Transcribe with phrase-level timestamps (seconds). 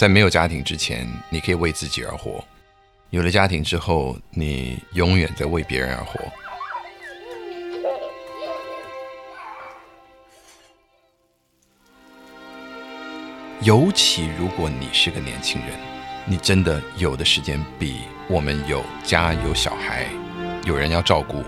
[0.00, 2.42] 在没有家庭之前，你可以为自己而活；
[3.10, 6.18] 有了家庭之后，你永远在为别人而活。
[13.60, 15.78] 尤其如果你是个年轻人，
[16.24, 20.06] 你真的有的时间比我们有家有小孩、
[20.64, 21.44] 有人要照顾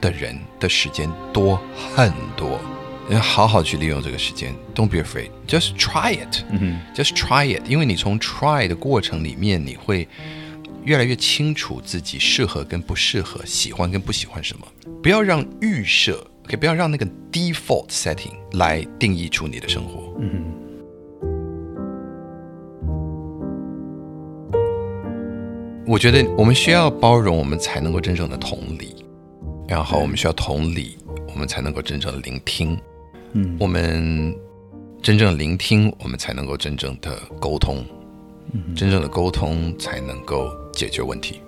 [0.00, 1.60] 的人的时间多
[1.92, 2.60] 很多。
[3.08, 6.44] 要好好去利用这个时间，Don't be afraid, just try it.
[6.94, 10.06] Just try it，因为你从 try 的过程里面，你会
[10.84, 14.66] 越来越清楚自己适合跟不适合，喜欢跟不喜欢什么。
[15.02, 20.14] 不要让预设，OK，不要让那个 default setting 来定义出你的生活。
[20.20, 20.44] 嗯。
[25.86, 28.94] 我觉得我们需要包容，我们才能够真正的同理；
[29.66, 32.78] 然后我们需要同理，我们才能够真正的聆听。
[33.32, 34.34] 嗯，我们
[35.02, 37.84] 真正聆听，我们才能够真正的沟通。
[38.52, 41.40] 嗯，真正的沟通才能够解决问题。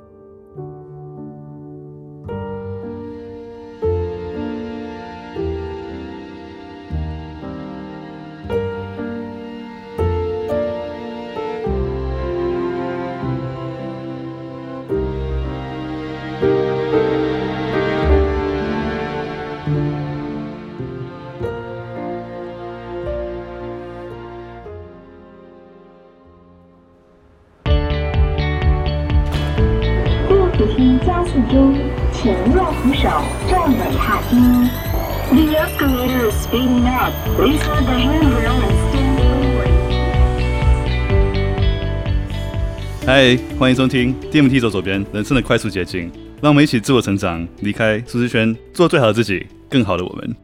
[43.22, 46.10] 嗨，欢迎收听 DMT 走左边，人生的快速捷径。
[46.40, 50.34] 让我们一起自我成长，离开舒适圈，做最好的自己，更好的我们。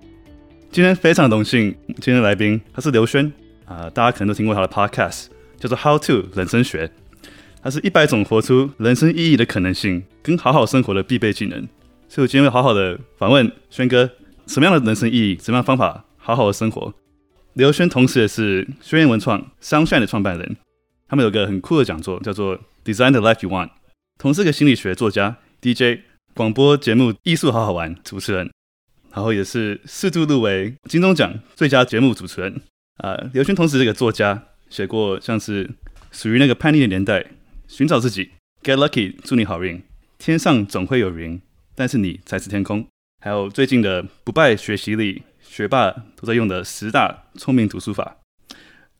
[0.70, 3.32] 今天非常荣幸，今天的来宾他是刘轩
[3.64, 5.26] 啊、大家可能都听过他的 podcast，
[5.58, 6.88] 叫做 How to 人生学。
[7.60, 11.66] 它是一百种活出人生意义的可能性，跟好好生活的必备技能。
[12.08, 14.08] 所以我今天会好好的访问轩哥，
[14.46, 16.94] 什么样的人生意义，什么样的方法，好好的生活。
[17.54, 20.56] 刘轩同时也是轩辕文创 Sunshine 的创办人。
[21.10, 23.68] 他们有个很酷的讲座，叫做 Design the Life You Want。
[24.16, 26.00] 同时，个心理学作家、DJ、
[26.32, 28.50] 广播节目《艺术好好玩》主持人，
[29.12, 32.62] 然后也是四度入围金钟奖最佳节目主持人。
[32.96, 35.66] 啊、刘轩同时这个作家写过像是
[36.10, 37.20] 《属于那个叛逆的年代》、
[37.68, 38.30] 《寻找自己》、
[38.80, 39.82] 《Get Lucky》、祝你好运、
[40.16, 41.38] 天上总会有云，
[41.74, 42.86] 但是你才是天空。
[43.22, 48.16] 还有最近的《不败学习力》，学霸都在用的十大聪明读书法。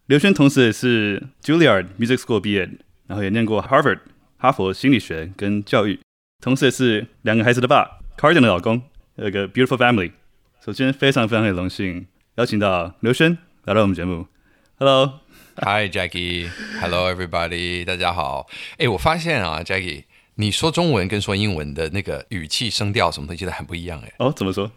[0.04, 2.68] 刘轩同时也是 Juilliard Music School 毕业，
[3.08, 4.00] 然后也念过 Harvard
[4.36, 5.98] 哈佛心理学跟教育，
[6.42, 8.82] 同时也是两个孩子的爸，Carden 的老公，
[9.14, 10.12] 有一个 beautiful family。
[10.62, 14.26] 首先非常非常的荣幸邀请到刘轩来到我们节目。
[14.76, 18.46] Hello，Hi Jackie，Hello everybody，大家好。
[18.76, 20.04] 哎，我发现啊，Jackie，
[20.34, 24.12] 你说中文跟说英文的那个语气声调什么东西都很不一样哎。
[24.18, 24.70] 哦，怎么说？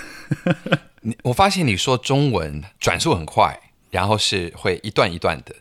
[1.00, 3.58] 你我发现你说中文转速很快。
[3.90, 5.54] 然后是会一段一段的。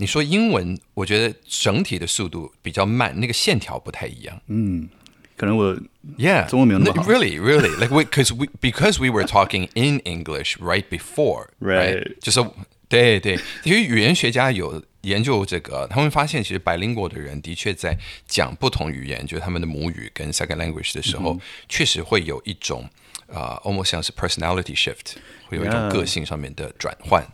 [0.00, 4.40] 你说英文，我觉得整体的速度比较慢，那个线条不太一样。
[4.46, 4.88] 嗯，
[5.36, 5.76] 可能我
[6.16, 7.06] Yeah，中文没有那么好。
[7.06, 12.16] Really, really, like we, because we, because we were talking in English right before, right？.
[12.18, 12.42] 就是
[12.88, 17.94] 对对，因为语言学家有研究这个，他们发现其实 bilingual 的人的确在
[18.26, 22.88] 讲不同语言，就是他们的母语跟 second language 的时候，嗯、确实会有一种
[23.26, 25.16] 啊、uh,，almost 像是 personality shift，
[25.46, 27.22] 会有一种个性上面的转换。
[27.22, 27.26] Yeah.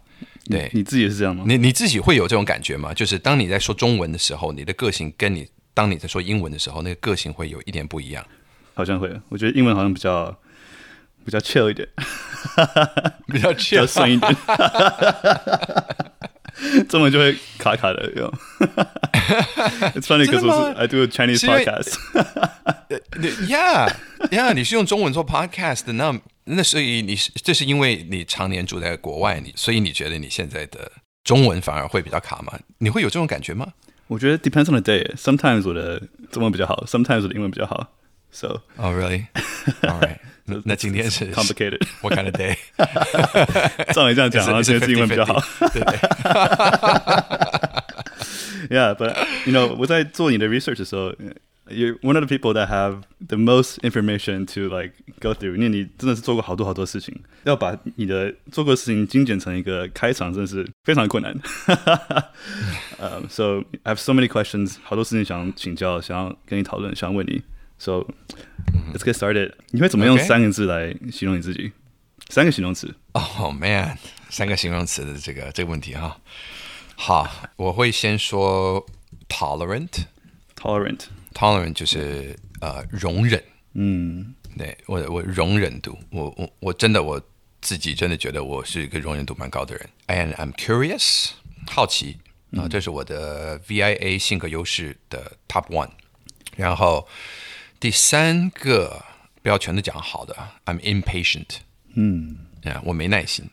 [0.49, 1.44] 对，你自己也是这样吗？
[1.47, 2.94] 你你自己会有这种感觉吗？
[2.94, 8.25] 就是当你在说中文的时候，你的个性跟你当你在说英文的时候，那个个性会有一点不一样。
[8.75, 10.37] 好像会，我觉得英文好像比较
[11.25, 11.88] 比较 chill 一点，
[13.26, 14.37] 比较 chill 顺一点。
[16.89, 18.33] 中文就会卡卡的，有。
[19.94, 21.97] It's funny because I do a Chinese podcast.
[23.49, 23.93] Yeah,
[24.31, 26.19] yeah，你是用中文做 podcast 的那。
[26.49, 30.93] 那所以你是这是因为你常年住在国外，你所以你觉得你现在的
[31.25, 32.53] 中文反而会比较卡吗？
[32.79, 33.67] 你会有这种感觉吗？
[34.06, 35.05] 我觉得 depends on the day.
[35.17, 36.00] Sometimes 我的
[36.31, 37.93] 中文比较好，sometimes 我的英文比较好。
[38.36, 39.27] So, oh really?
[39.83, 40.19] All right.
[40.65, 41.81] 那今天是 complicated.
[42.01, 42.57] What kind of day?
[43.94, 45.42] 照你这样讲，然后今天英文比较好。
[45.74, 45.98] 对对。
[48.69, 49.15] Yeah, but
[49.45, 51.13] you know，我在做你的 research 的时候。
[51.69, 55.56] You're one of the people that have the most information to like go through。
[55.56, 57.15] 因为你真的是做过好多好多事情，
[57.45, 61.33] 要把你的做过的事情精简成一个开场，真的是非常困难。
[62.98, 67.42] 呃、um,，So I have so many questions，好多事情想请教，想要跟你讨论，想要问你。
[67.78, 68.06] So
[68.93, 69.52] let's get started。
[69.70, 71.73] 你会怎么用三个字来形容你自己.
[72.28, 72.93] 三个形容词。
[73.12, 73.96] Oh man，
[74.31, 76.20] 三个形容词的这个这个问题哈。
[76.96, 78.84] 好，我会先说
[79.28, 83.43] tolerant，tolerant，tolerant 就是呃容忍。
[83.75, 87.20] 嗯，对我我容忍度，我我我真的我
[87.61, 89.88] 自己真的觉得我是一个容忍度蛮高的人。
[90.08, 91.32] And I'm curious，
[91.70, 92.17] 好奇
[92.52, 95.90] 啊、呃，这是我的 VIA 性格优势的 top one。
[96.56, 97.06] 然后
[97.78, 99.05] 第三个
[99.43, 101.58] 不要全都讲好的，I'm impatient。
[101.94, 103.50] 嗯，啊，我没耐心。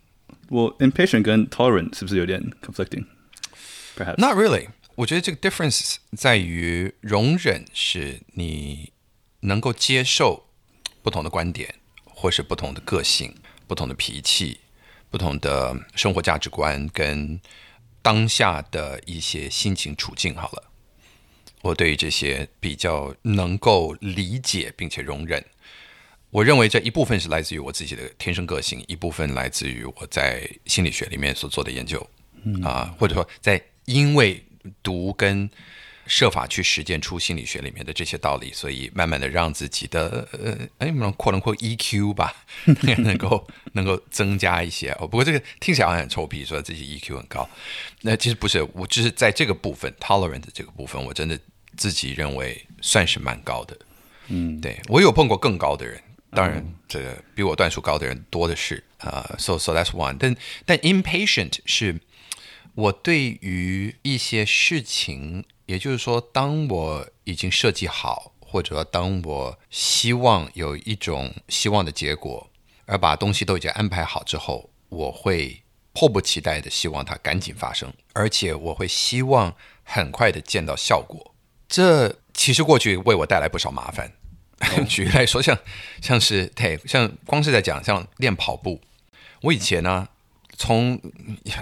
[0.50, 4.68] 我 impatient 跟 tolerant 是不是有点 conflicting？Perhaps，Not really。
[4.96, 8.92] 我觉得这个 difference 在于容忍是你。
[9.46, 10.46] 能够接受
[11.02, 11.76] 不同的观点，
[12.06, 13.36] 或是不同的个性、
[13.68, 14.62] 不同的脾气、
[15.10, 17.42] 不同的生活价值观跟
[18.02, 20.34] 当下的一些心情处境。
[20.34, 20.72] 好了，
[21.64, 25.44] 我对于这些比较能够理解并且容忍。
[26.30, 32.08] 我认为这一部分是来自于我自己的天生个性，一部分来自于我在心理学里面所做的研究。
[32.44, 34.46] 嗯啊，或者说在因为
[34.84, 35.50] 读跟。
[36.06, 42.44] 设法去实践出心理学里面的这些道理，所以慢慢的让自己的呃，哎，我们扩能扩 EQ 吧，
[43.00, 45.08] 能够 能够增加一些哦。
[45.08, 47.50] 不过这个听起来好像很臭屁，说自己 EQ 很高，
[48.02, 51.40] 那其实不是，我只是在这个部分 tolerant 这个部分，我真的
[51.78, 53.78] 自己认为算是蛮高的。
[54.28, 59.30] 嗯，对，我有碰过更高的人，当然这个比我段数高的人多的是啊。
[59.30, 60.36] Uh, so so that's one，但
[60.66, 62.00] 但 impatient 是
[62.76, 65.46] 我对于一些事情。
[65.66, 72.52] 也就是说，当我已经设计好，或者当我希望有一种希望的结果，
[72.86, 81.33] 而把东西都已经安排好之后，我会迫不及待的希望它赶紧发生，而且我会希望很快的见到效果。
[81.74, 84.12] 这其实过去为我带来不少麻烦。
[84.88, 85.58] 举例来说，像
[86.04, 88.80] 像是对，像光是在讲像练跑步，
[89.42, 90.08] 我以前呢，
[90.56, 91.02] 从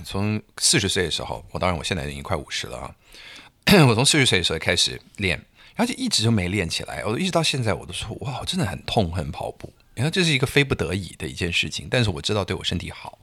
[0.04, 2.94] 从四十岁的时候，我当然我现在已经快五十了啊。
[3.88, 5.38] 我从四十岁的时候开始练，
[5.76, 7.06] 然后就一直就没练起来。
[7.06, 9.72] 我一直到现在，我都说哇，我真的很痛恨跑步。
[9.96, 13.18] 然后这是一个非不得已的一件事情，但是我知道对我身体好。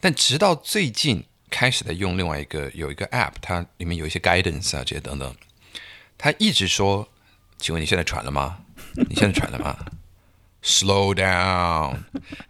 [0.00, 5.32] 但直到最近开始在用另外一个有一个 App，它里面有一些 guidance 啊这些等等，
[6.22, 7.08] 他一直说
[7.58, 8.58] ：“请问你现在喘了吗？
[9.10, 9.76] 你现在喘了吗？”
[10.62, 11.96] Slow down！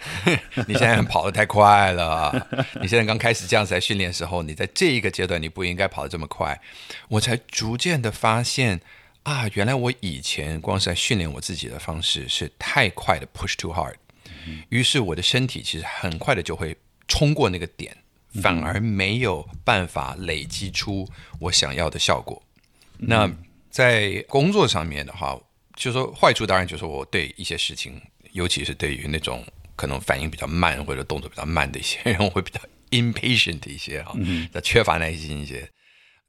[0.68, 2.48] 你现在跑得太快了。
[2.82, 6.60] 你现在刚开始这样子在训练的时候，你在这一个阶段你不应该跑得这么快。
[7.08, 8.82] 我才逐渐的发现
[9.22, 13.94] 啊，原来我以前光是在训练我自己的方式是太快的 push too hard，
[14.68, 16.76] 于是我的身体其实很快的就会
[17.08, 17.96] 冲过那个点，
[18.42, 21.08] 反而没有办法累积出
[21.40, 22.42] 我想要的效果。
[22.98, 23.30] 那
[23.72, 25.36] 在工作上面的话。
[25.74, 27.98] 就是说，坏处当然就是我对一些事情，
[28.32, 29.42] 尤其是对于那种
[29.74, 32.60] 可能反应比较慢或者动作比较慢的一些人，我会比较
[32.90, 34.14] impatient 一些哈，
[34.62, 35.66] 缺乏耐心一些。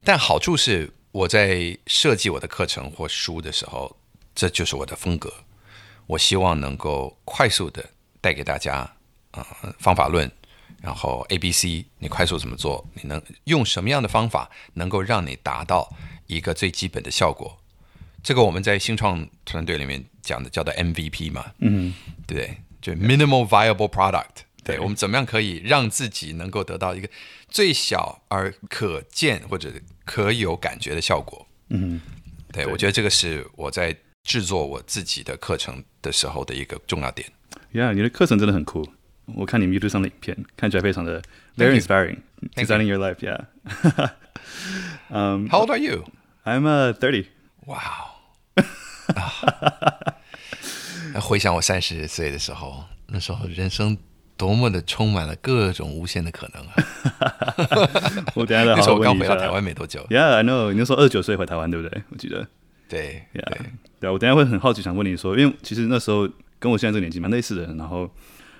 [0.02, 3.94] 但好处是，我在设计我的课程或书的时候，
[4.34, 5.32] 这就是我的风格。
[6.08, 7.84] 我希望能够快速的
[8.22, 8.76] 带给大家
[9.32, 10.32] 啊、呃、方法论，
[10.82, 12.88] 然后 A、B、C，你快速怎么做？
[12.94, 15.94] 你能用什么样的方法能够让你达到
[16.28, 17.58] 一个最基本的效果？
[18.24, 21.94] 这个我们在新创团队里面讲的叫做 MVP 嘛，嗯，
[22.26, 27.10] 对，就 Minimal Viable Product，对，对我们怎么样可以让自己能够得到一个
[27.50, 29.70] 最小而可见或者
[30.06, 32.00] 可有感觉的效果，嗯，
[32.54, 32.72] 对，对。
[32.72, 37.30] 我觉得这个是我在制作我自己的课程的时候的一个重要点。
[37.74, 38.88] Yeah，你的课程真的很酷，
[39.26, 41.22] 我看你们 YouTube 上的影片，看起来非常的
[41.58, 43.46] very inspiring，designing your life，yeah。
[45.10, 46.04] um, How old are you?
[46.46, 47.28] I'm uh, thirty.
[47.66, 48.12] Wow.
[51.22, 53.98] 回想我三十岁的时候，那时候人生
[54.36, 56.74] 多么的充满了各种无限的可能啊！
[58.34, 58.78] 我等下再好好问你。
[58.78, 60.06] 那时候我刚回到台湾没多久。
[60.10, 60.72] Yeah，I know。
[60.74, 62.02] 你那时候二十九岁回台湾，对不对？
[62.10, 62.48] 我记得。
[62.90, 63.60] 对，Yeah，对，
[64.00, 64.10] 对。
[64.10, 66.28] 我等下会很好奇，想问你说，因为其实那时候
[66.60, 67.74] 跟我现在这个年纪蛮类似的。
[67.76, 68.10] 然后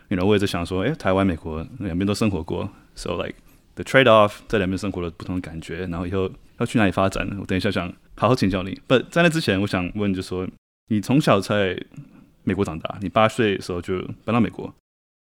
[0.10, 3.36] ，you know，我也在想说，哎，台湾、美国两边都生活过，so like
[3.76, 7.28] the trade off，在两边生活的不同的感觉，然后以后要去哪里发展？
[7.40, 8.80] 我等一下想好好请教你。
[8.88, 10.48] But，在那之前，我想问，就说。
[10.90, 11.82] 你从小在
[12.44, 14.72] 美国长大，你八岁的时候就搬到美国。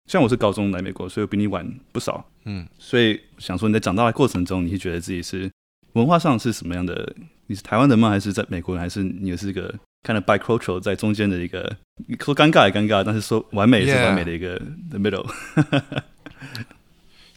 [0.07, 2.27] 像我是高中来美国，所以我比你晚不少。
[2.47, 5.51] 嗯，所以想说你在长大的过程中，你是觉得自己是
[5.93, 7.15] 文化上是什么样的？
[7.47, 8.09] 你是台湾人吗？
[8.09, 8.81] 还是在美国人？
[8.81, 9.73] 还是你是一个
[10.03, 11.77] kind of bicultural 在中间的一个？
[12.19, 14.59] 说尴尬也尴尬，但是说完美也是完美的一个
[14.89, 15.31] the middle。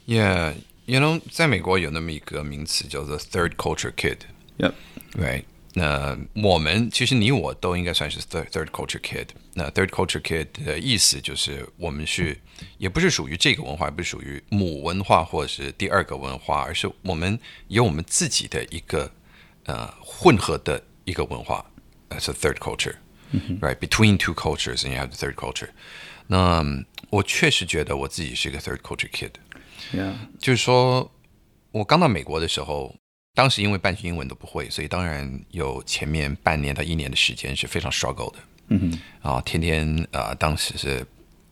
[0.06, 4.18] Yeah，you know，在美国有那么一个名词叫做 third culture kid。
[4.58, 5.46] Yep，right。
[5.76, 9.30] 那我们其实你我都应该算是 third third culture kid。
[9.56, 12.38] 那 third culture kid 的意思就是我们是
[12.78, 19.12] 也不是属于这个文化，也不是属于母文化或者是第二个文化，而是我们有我们自己的一个
[19.66, 21.66] 呃混合的一个文化。
[22.10, 22.98] That's a third culture,
[23.60, 23.78] right?
[23.78, 25.70] Between two cultures, and you have the third culture.
[26.28, 26.64] 那
[27.10, 29.32] 我确实觉得我自己是一个 third culture kid。
[29.94, 30.14] Yeah.
[30.40, 31.12] 就是说
[31.72, 32.96] 我刚到美国的时候。
[33.36, 38.38] 当时因为半句英文都不会，所以当然有前面半年到一年的时间是非常 struggle 的。
[38.68, 38.80] 嗯
[39.24, 41.04] 哼，啊，天天啊、呃，当时是、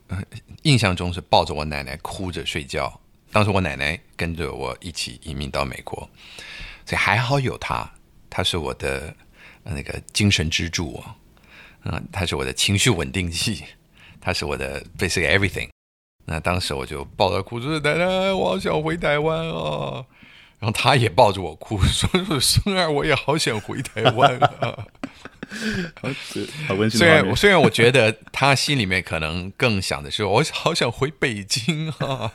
[0.09, 0.21] 呃、
[0.61, 3.01] 印象中是抱着我奶奶哭着睡觉。
[3.31, 6.07] 当时我奶奶跟着我一起移民到美国，
[6.85, 7.91] 所以还好有她，
[8.29, 9.11] 她是我的、
[9.63, 11.15] 呃、那个精神支柱啊，
[11.85, 13.63] 嗯、呃，她是我的情绪稳定剂，
[14.19, 15.67] 她是我的 basically everything。
[16.31, 20.05] 那当时我就抱着哭着奶奶，我好想回台湾啊。
[20.59, 24.77] 然后他也抱着我哭，说：“说孙儿，我也好想回台湾啊。
[26.67, 26.99] ”好温馨。
[26.99, 32.31] 虽然虽然我觉得他心里面可能更想的是，我好想回北京啊。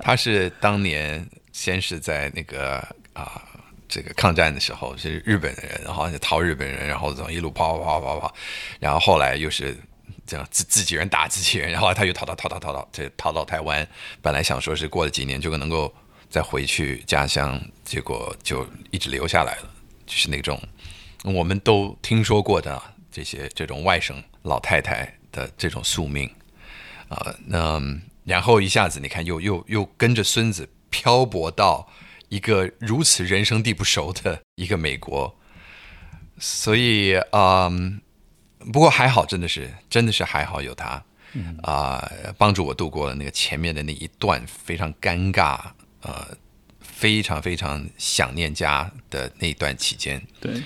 [0.00, 2.78] 他是当年先是在那个
[3.14, 3.40] 啊
[3.88, 8.34] 这个抗战的时候是日本人，然后就逃日本人，然后从一路跑跑跑跑跑，
[8.80, 9.74] 然后后来又是
[10.26, 13.86] 这样自自己人打自己人，然后他又逃逃逃逃逃逃，这逃到台湾。
[14.20, 15.94] 本来想说是过了几年就能够。
[16.28, 19.70] 再回去家乡，结果就一直留下来了。
[20.04, 20.60] 就是那种
[21.22, 26.28] 我们都听说过的这些这种外省老太太的这种宿命
[27.08, 27.36] 啊、呃。
[27.46, 27.80] 那
[28.24, 31.88] 然后一下子你看又，又又跟着孙子漂泊到
[32.28, 35.32] 一个如此人生地不熟的一个美国。
[36.40, 37.92] 所以啊、呃，
[38.72, 41.02] 不过还好，真的是真的是还好有他
[41.62, 45.58] 啊、呃，帮助我度过了那个前面的那一段非常尴尬。
[46.02, 46.24] 呃，
[46.78, 50.62] 非常非常想念家的那段期间，对。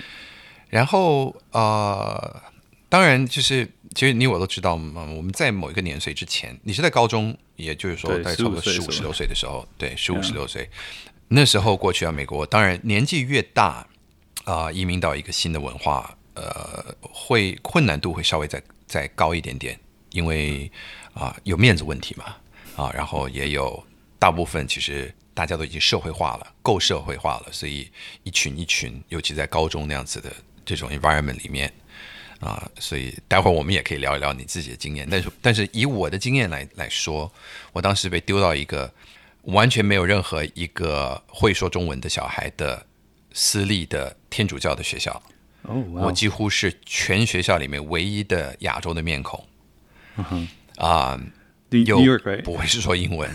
[0.69, 2.42] 然后呃，
[2.90, 10.69] 当然就是，其实你我都知道嘛，我们在某一个年岁之前，你是在高中，也就是说大概差不多十五十六岁的时候，对，十五十六岁，
[11.28, 13.87] 那时候过去啊，美国，当然年纪越大
[14.45, 19.78] 啊、呃，移民到一个新的文化，呃，会困难度会稍微再再高一点点，
[20.12, 20.70] 因为
[21.12, 22.37] 啊、有面子问题嘛，
[22.76, 23.85] 啊，然后也有
[24.18, 25.14] 大部分其实。
[25.32, 27.90] 大家都已经社会化了，够社会化了，所以
[28.25, 30.30] 一群一群，尤其在高中那样子的
[30.66, 31.73] 这种 environment 里面
[32.40, 35.09] 啊，所以待会儿我们也可以聊一聊你自己的经验。
[35.09, 37.32] 但是，但是以我的经验来来说，
[37.73, 38.92] 我当时被丢到一个
[39.44, 42.85] 完全没有任何一个会说中文的小孩的
[43.32, 45.23] 私立的天主教的学校。
[45.62, 49.45] 哦，我几乎是全学校里面唯一的亚洲的面孔。
[50.76, 51.21] 啊，
[51.87, 52.00] 有
[52.45, 53.31] 不会是说英文。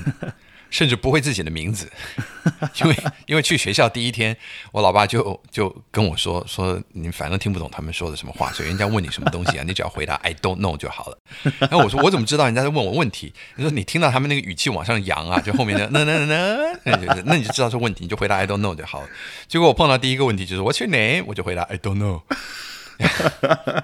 [0.76, 1.90] 甚至不会自己的名字，
[2.84, 4.36] 因为因为去学校第一天，
[4.74, 11.18] 我老爸就就跟我说说，你反正听不懂他们说的什么话，所以人家问你什么东西啊，你只要回答 I don't know 就好了。
[11.60, 13.34] 然后我说我怎么知道人家在问我问题？
[13.56, 19.08] 你说你听到他们那个语气往上扬啊，就后面的那那那那，那就那你就知道是问题，你就回答 I don't know 就好了。
[19.48, 21.24] 结果我碰到第一个问题就是 What's your name？
[21.26, 22.24] 我就回答 I don't know。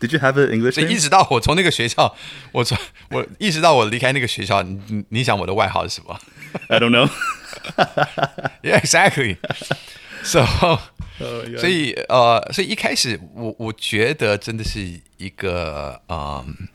[0.00, 0.80] Did you have an English name?
[0.80, 2.14] 所以一直到我从那个学校，
[2.52, 2.78] 我从
[3.10, 6.18] 我一直到我离开那个学校，你你想我的外号是什么
[6.68, 7.08] ？I don't know.
[8.62, 9.36] Yeah, exactly.
[10.22, 10.78] So，、oh,
[11.18, 11.58] yeah.
[11.58, 14.80] 所以呃，所以一开始我我觉得真的是
[15.16, 16.68] 一个嗯。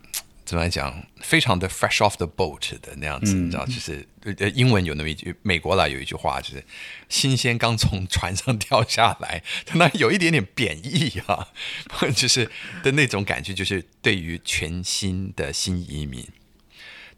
[0.54, 1.04] 怎么来讲？
[1.20, 4.08] 非常的 fresh off the boat 的那样子，嗯、你知道，就是
[4.38, 6.64] 呃，英文有那么一句，美国啦有一句话，就是
[7.10, 9.42] 新鲜刚从船上掉下来，
[9.74, 11.48] 那有一点点贬义啊，
[12.16, 12.52] 就是
[12.84, 16.24] 的那种感觉，就是对于全新的新移民。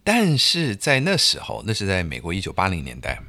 [0.05, 3.19] 但是在那时候，那是在美国一九八零年代，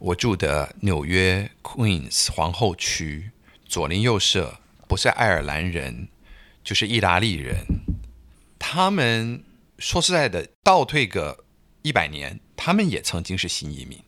[0.00, 3.30] 我住的纽约 Queens 皇后区，
[3.64, 6.08] 左邻右舍不是爱尔兰人，
[6.64, 7.58] 就是意大利人。
[8.64, 9.42] 他们
[9.82, 11.44] 说实在的，倒退个
[11.82, 13.98] 一百年，他们也曾经是新移民，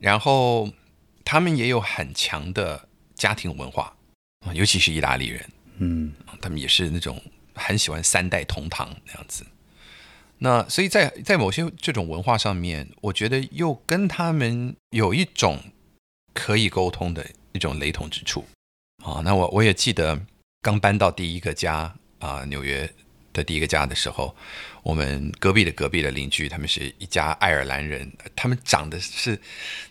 [0.00, 0.68] 然后
[1.24, 3.96] 他们也有很强的家庭文化，
[4.52, 5.48] 尤其是意大利人，
[5.78, 7.22] 嗯，他们也是那种
[7.54, 9.46] 很喜欢三代同堂那样子。
[10.38, 15.60] 那所以在在某些这种文化上面，我觉得又跟他们有一种
[16.34, 18.44] 可以沟通的一种雷同之处。
[19.04, 20.20] 啊，那我我也记得
[20.60, 22.92] 刚搬到第一个家啊，纽约。
[23.32, 24.34] 的第一个家的时候，
[24.82, 29.40] 我们隔壁的隔壁的邻居，他们是一家爱尔兰人，他们长得是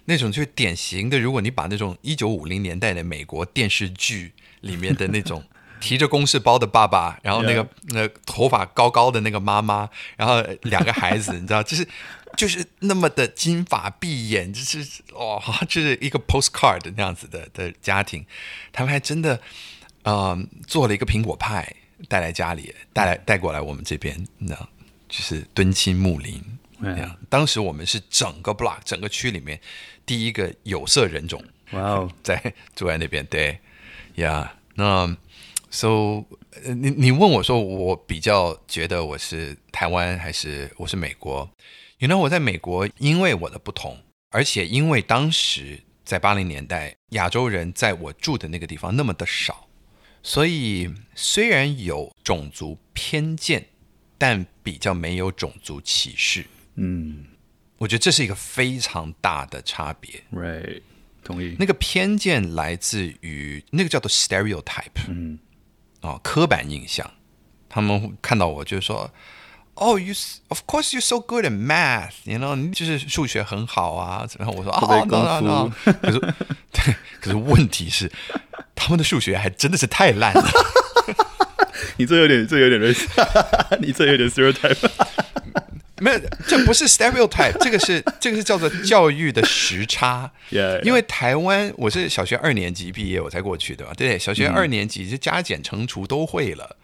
[0.06, 5.44] 那种就是典型的，如果你把那种一九五零年代的美国电视剧里面的那种
[5.80, 11.88] 提着公事包的爸爸，然后那个那头发高高的那个妈妈，然后两个孩子，你知道，就是
[12.38, 18.26] 就是那么的金发碧眼，就是哇，就是一个 postcard 那样子的的家庭，
[18.72, 19.42] 他们还真的。
[20.04, 21.76] 嗯，做了一个苹果派
[22.08, 24.56] 带来家里，带来带过来我们这边，那
[25.08, 26.42] 就是敦亲睦邻。
[27.30, 29.60] 当时我们是整个 block 整个区里面
[30.06, 33.60] 第一个有色人种，哇哦， 在住在那边，对，
[34.16, 35.16] 呀，那
[35.70, 36.24] so
[36.64, 41.48] 你你问我说，我比较觉得我是台湾还是我是美国？
[42.00, 43.96] 原来我在美国，因为我的不同，
[44.32, 49.68] 而且因为当时在八零年代，亚洲人在我住的那个地方那么的少，
[50.24, 53.68] 所以虽然有种族偏见，
[54.18, 56.46] 但比较没有种族歧视。
[56.76, 57.26] 嗯，
[57.78, 60.24] 我觉得这是一个非常大的差别。
[60.32, 60.82] Right，
[61.24, 61.56] 同意。
[61.60, 65.40] 那个偏见来自于那个叫做 stereotype，嗯，
[66.02, 67.12] 哦，刻板印象。
[67.68, 69.14] 他们看到我就是说。
[69.76, 70.14] 哦、oh,，you
[70.50, 74.28] of course you're so good at math，you know，你就是数学很好啊。
[74.38, 76.20] 然后我说哦，no no no，可是
[76.72, 78.12] 对， 可是问题是
[78.76, 80.50] 他们的数学还真的是太烂了。
[81.98, 83.08] 你这有点，这有点类似，
[83.82, 84.90] 你这有点 stereotype。
[85.98, 90.32] 没有，这不是 stereotype，这个是这个是叫做教育的时差。
[90.52, 90.84] Yeah, yeah.
[90.84, 96.76] 因为台湾我是小学二年级毕业我才过去的嘛，对，小学二年级就加减乘除都会了。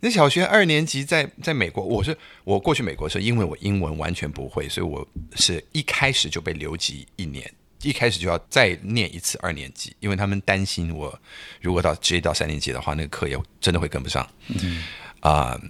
[0.00, 7.50] 那小学二年级在在美国，我是我过去美国的时候，因为我英文完全不会，所以我是一开始就被留级一年，
[7.82, 11.18] 一开始就要再念一次二年级，因为他们担心我
[11.60, 14.28] 如果到直接到三年级的话，那个课也真的会跟不上。
[14.48, 14.84] 嗯
[15.20, 15.60] 啊、呃，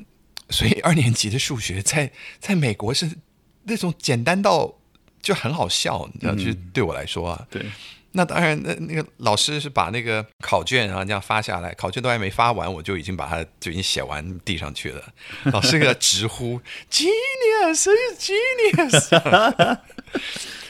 [0.51, 3.09] 所以二年级的数学在在美国是
[3.63, 4.75] 那种简单到
[5.23, 7.65] 就很好笑，你知道，就是对我来说啊，对。
[8.17, 15.03] 那当然，那那个老师是把那个考卷然后这样发下来，考卷都还没发完，我就已经把它就已经写完递上去了。
[15.53, 16.59] 老师给他直呼
[16.91, 19.79] genius，genius。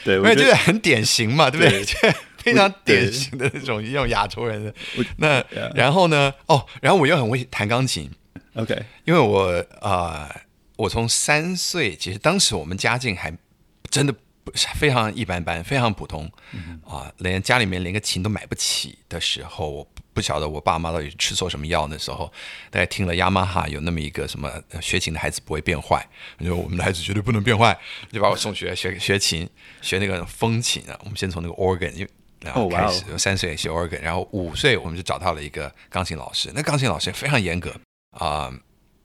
[0.03, 1.83] 对，因为这个很典型嘛，对不对？
[1.85, 4.71] 对非常典型的那种用亚洲人的。
[5.17, 6.31] 那然后呢？
[6.47, 8.11] 哦，然后我又很会弹钢琴。
[8.55, 10.41] OK，因为我啊、呃，
[10.75, 13.33] 我从三岁，其实当时我们家境还
[13.89, 14.13] 真的。
[14.53, 21.87] 非常一般般，非常普通，嗯、啊，连家里面连个琴都买不起的时候，我不晓得我爸妈到底吃错什么药。
[21.87, 22.31] 那时候，
[22.69, 26.07] 大家听了雅马哈有那么一个什么学琴的孩子不会变坏，
[26.39, 27.77] 就我们的孩子绝对不能变坏，
[28.11, 29.49] 就把我送学学学琴，
[29.81, 30.99] 学那个风琴啊。
[31.03, 32.07] 我们先从那个 organ
[32.41, 36.51] 然后开始，哦、三岁学 organ，然后五岁我们就找到了一个钢琴老师。
[36.53, 37.75] 那钢琴老师也非常严格
[38.11, 38.53] 啊，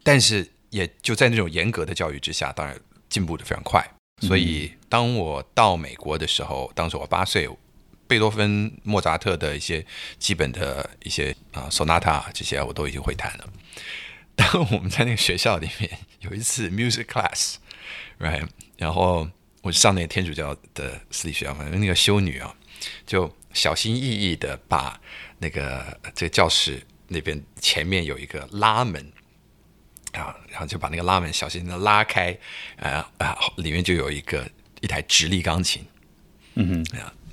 [0.02, 2.78] 但是也就在那种严格的教育之下，当然
[3.08, 3.86] 进步的非常快。
[4.22, 7.48] 所以，当我到美国的时候，当时我八岁，
[8.06, 9.84] 贝多芬、莫扎特的一些
[10.16, 13.48] 基本的一些啊，sonata 这些我都已经会弹了。
[14.36, 19.28] 当我们在那个学校里面有一次 music class，right，然后
[19.62, 22.54] 我上那个天主教的私立学校，反正那个修女啊，
[23.04, 25.00] 就小心翼翼的把
[25.38, 29.12] 那个这个教室那边前面有一个拉门。
[30.12, 32.36] 啊，然后就把那个拉门小心的拉开，
[32.78, 34.48] 啊啊，里面就有一个
[34.80, 35.84] 一台直立钢琴，
[36.54, 36.84] 嗯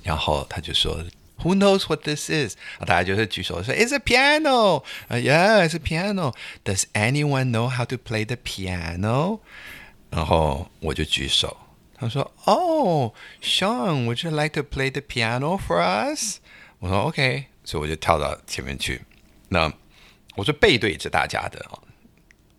[0.02, 1.04] 然后他就说
[1.42, 2.56] ，Who knows what this is？
[2.78, 4.82] 啊，大家就是举手说，It's a piano。
[5.08, 6.34] 啊，Yeah，it's a piano。
[6.64, 9.40] Does anyone know how to play the piano？
[10.08, 11.56] 然后我就举手，
[11.98, 13.12] 他说，Oh,
[13.42, 16.38] Sean，would you like to play the piano for us？
[16.78, 19.02] 我说 OK，所以我就跳到前面去。
[19.50, 19.70] 那
[20.34, 21.78] 我是背对着大家的啊。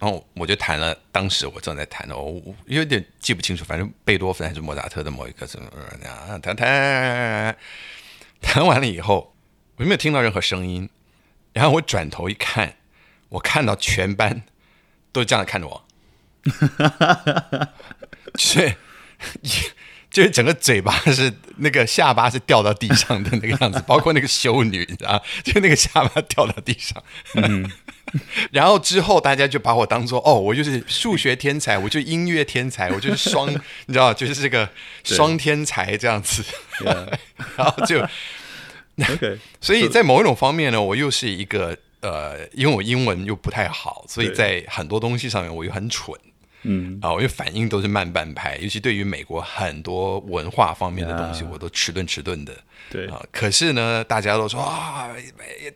[0.02, 5.70] 然后我就弹了，当时我正在弹的，我有点记不清楚，反正贝多芬还是莫扎特的某一个什么
[6.42, 7.56] 弹弹弹，
[8.42, 9.36] 弹完了以后，
[9.76, 10.90] 我就没有听到任何声音。
[11.54, 12.78] 然后我转头一看，
[13.30, 14.42] 我看到全班
[15.12, 15.86] 都这样看着我，
[18.34, 18.76] 就是
[20.10, 27.04] 就是整个嘴巴是那个下巴是掉到地上的那个样子，包括那个修女，你知道， 就那个下巴掉到地上。
[28.52, 33.52] 然后之后，大家就把我当做哦，我就是数学天才，我就是音乐天才，我就是双，
[33.88, 34.70] 你知道，就是这个
[35.04, 36.44] 双天才这样子。
[37.56, 38.00] 然后就
[39.14, 46.14] ，OK，所以在某一种方面呢，我又是一个呃，因为我英文又不太好，所以在很多东西上面我又很蠢。
[46.64, 52.56] 嗯啊，我又反应都是慢半拍，尤其对于美国很多文化方面的东西，我都迟钝迟钝的。
[52.90, 55.10] 对啊，可是呢，大家都说啊，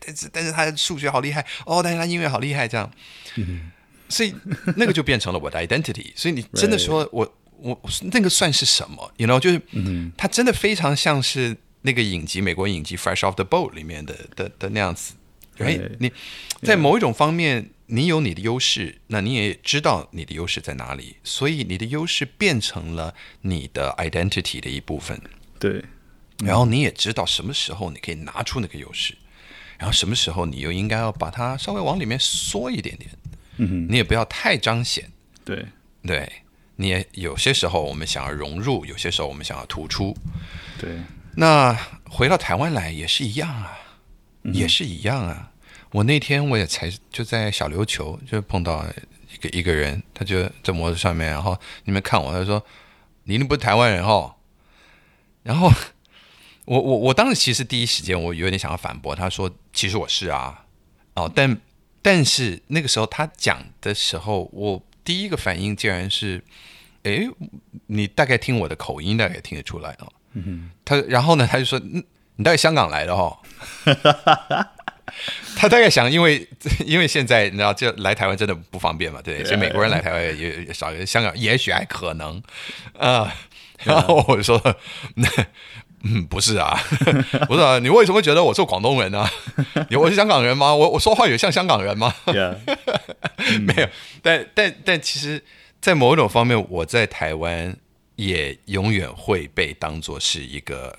[0.06, 2.92] 但是但是他数学好厉害哦，但是他音乐好厉害，这样，
[3.36, 3.72] 嗯，
[4.10, 4.36] 所以
[4.76, 6.12] 那个就变成了我的 identity。
[6.16, 15.14] 所以你真的说我我那个算是什么？You know，就是，嗯，他真的非常像是那个影集，美国影集《Fresh Off the Boat》里面的的的那样子。
[15.58, 16.12] 哎，你
[16.62, 17.72] 在某一种方面。
[17.88, 25.20] 你有你的优势，那你也知道你的优势在哪里，所以你的优势变成了你的 identity 的一部分。
[25.60, 25.84] 对，
[26.44, 29.16] 然后你也知道什么时候你可以拿出那个优势，
[29.78, 33.12] 然后什么时候你又应该要把它稍微往里面缩一点点，
[33.58, 35.12] 嗯哼，你也不要太彰显，
[35.44, 35.66] 对。
[36.08, 36.32] 对，
[36.76, 40.16] 你也有些时候我们想要融入，有些时候我们想要突出，
[40.80, 41.00] 对。
[41.36, 43.76] 那回到台湾来也是一样啊，
[44.44, 45.52] 嗯、也是一样啊。
[45.96, 48.86] 我那天我也才就在小琉球就碰到
[49.34, 52.62] 一个一个人，他就在摩托上面，然后你们看我，他说
[53.24, 54.36] ：“你一定不是台湾人哦。”
[55.44, 55.72] 然后。
[56.66, 60.66] 我我我当时其实第一时间我有点想要反驳，他说其实我是啊，
[61.14, 61.62] 哦，但
[62.02, 66.44] 但是那个时候他讲的时候，我第一个反应竟然是，
[67.04, 67.30] 哎，
[67.86, 70.12] 你大概听我的口音大概听得出来哦。
[70.34, 70.72] 嗯。
[70.84, 72.04] 他然后呢，他就说，嗯，
[72.38, 73.38] 你大概香港来的哦。
[75.56, 76.48] 他大概想，因为
[76.86, 82.42] 因为现在你知道，这来台湾真的不方便嘛，对，所以美国人来台湾也少，香港也许还可能
[82.98, 83.34] 啊。
[83.84, 84.62] 然后我就说
[85.16, 85.28] 那。
[86.08, 86.80] 嗯，不是啊，
[87.48, 89.32] 不是啊，你为什么觉得我是广东人呢、啊？
[89.98, 90.76] 我是香港人吗？
[90.76, 93.90] 我我说话有像香港人吗没有，
[94.22, 95.44] 但但但其实，
[95.82, 97.76] 在某种方面，我在台湾
[98.18, 100.96] 也永远会被当做是一个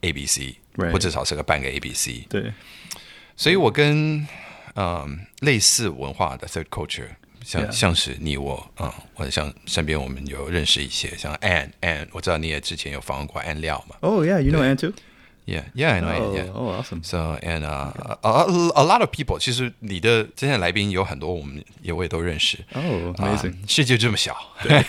[0.00, 0.90] A B C，Right.
[0.90, 2.26] 或至少是个半个 A B C。
[2.28, 2.52] 对，
[3.38, 4.26] 所以我跟
[4.74, 7.08] 嗯类似文化的 Third Culture。
[7.44, 13.96] 像.像是你我啊、嗯，或者像身边我们有认识一些，像 Ann Ann，我知道你也之前有访问过 Ann 廖嘛。
[14.00, 14.92] Oh yeah, you know Ann too.
[15.46, 16.08] Yeah, yeah, I know.
[16.08, 16.52] Oh, yeah.
[16.52, 17.02] oh, awesome.
[17.02, 22.58] So and uh, a a lot of people，其实你的今天来宾有很多，我们也我也都认识。
[22.74, 23.54] Oh, amazing.
[23.66, 24.82] 世界这么小，对，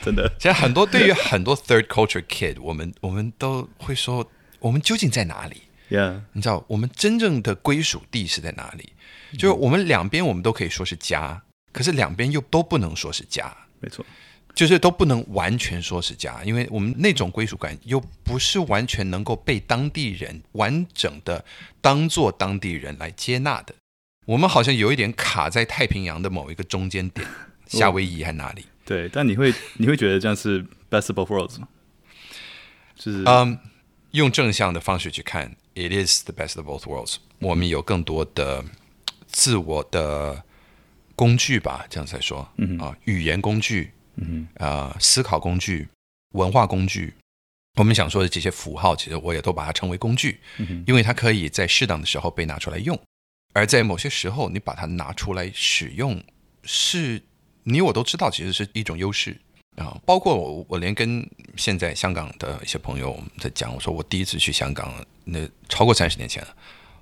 [0.00, 0.32] 真的。
[0.38, 4.26] 其实很多对于很多 Third Culture Kid，我们我们都会说，
[4.60, 8.92] 我们究竟在哪里？Yeah，你知道我们真正的归属地是在哪里？
[9.32, 11.42] 就是我们两边我们都可以说是家。
[11.70, 14.04] 可是两边又都不能说是家，没错，
[14.54, 21.44] 就是都不能完全说是家，因为我们那种归属感又不是完全能够被当地人完整的
[21.82, 23.74] 当做当地人来接纳的。
[24.24, 27.24] 我们好像有一点卡在太平洋的某一个中间点，
[27.68, 28.64] 夏威夷还哪里？
[28.84, 31.68] 对，但你会你会觉得这样是 best of both worlds 吗？
[32.96, 33.54] 就是嗯，um,
[34.12, 37.16] 用正向的方式去看，it is the best of both worlds。
[37.38, 38.64] 我们有更多的
[39.28, 40.44] 自我的。
[41.18, 45.88] 工具吧，这样才说，嗯啊，语言工具，嗯啊，思考工具，
[46.34, 47.12] 文化工具，
[47.74, 52.96] 我们想说的这些符号，其实我也都把它称为工具，嗯，因为它可以在适当的时候被拿出来用，
[53.52, 56.22] 而在某些时候，你把它拿出来使用，
[56.62, 57.20] 是
[57.64, 59.40] 你我都知道，其实是一种优势
[59.78, 59.96] 啊。
[60.04, 64.92] 包括我，我连跟现在香港的一些朋友在讲，我说我第一次去香港，
[65.24, 66.48] 那超过三十年前了，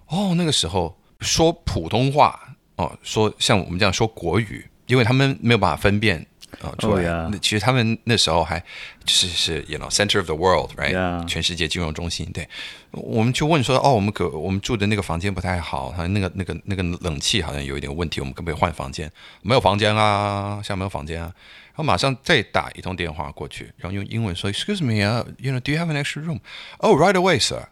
[0.08, 2.40] 哦，那个时候说普通话。
[2.78, 6.18] 哦，说像我们这样说国语，因为他们没有办法分辨
[6.60, 7.02] 啊、哦、出来。
[7.10, 7.38] Oh, yeah.
[7.38, 8.60] 其实他们那时候还
[9.02, 11.26] 就是是，you know, center of the world，right？Yeah.
[11.26, 12.30] 全世界金融中心。
[12.34, 12.46] 对，
[12.90, 19.10] 我们去问说，哦，我们可我们住的那个房间不太好，好像那个那个那个冷气好像有一点问题，我们可不可以换房间？
[19.40, 21.32] 没有房间啊，现在没有房间啊。
[21.76, 27.68] 然后马上再打一通电话过去，然后用英文说，Excuse me 啊，you know，do you have an extra room？Oh，right away, sir。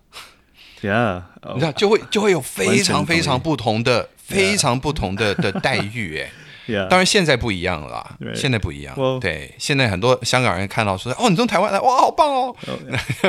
[0.83, 1.23] Yeah，
[1.55, 4.11] 你知道就会就会有非常非常不同的。
[4.25, 6.33] 非常不同的的待遇，哎
[6.67, 6.89] ，Yeah.
[6.89, 8.35] 当然现在不一样了，Right.
[8.35, 8.97] 现在不一样。
[8.97, 12.57] Well, 对，现在很多香港人看到说，哦，你从台湾来，哇，好棒哦。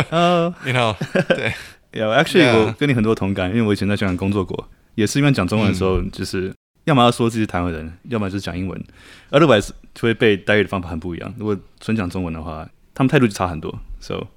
[0.09, 0.95] 哦， You know，
[1.27, 1.53] 对
[1.91, 6.55] ，Yeah，actually，我跟你很多同感，因为我以前在香港工作过，也是因为讲中文的时候，就是
[6.85, 8.83] 要么要说自己是台湾人，要么就是讲英文
[9.29, 11.31] ，otherwise 就会被待遇的方法很不一样。
[11.37, 13.77] 如果纯讲中文的话，他们态度就差很多。
[13.99, 14.27] So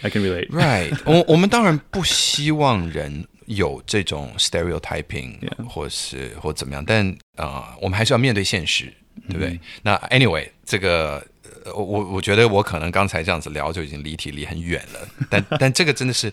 [0.00, 0.48] I can relate.
[0.48, 3.26] Right， 我我们当然不希望人。
[3.46, 8.92] 有这种 stereotyping，或是或怎么样，但啊、呃，我们还是要面对现实，
[9.28, 9.50] 对不对？
[9.50, 11.24] 嗯、那 anyway，这个
[11.72, 16.32] 我我觉得我可能刚才这样子聊就已经离题离很远了，但但这个真的是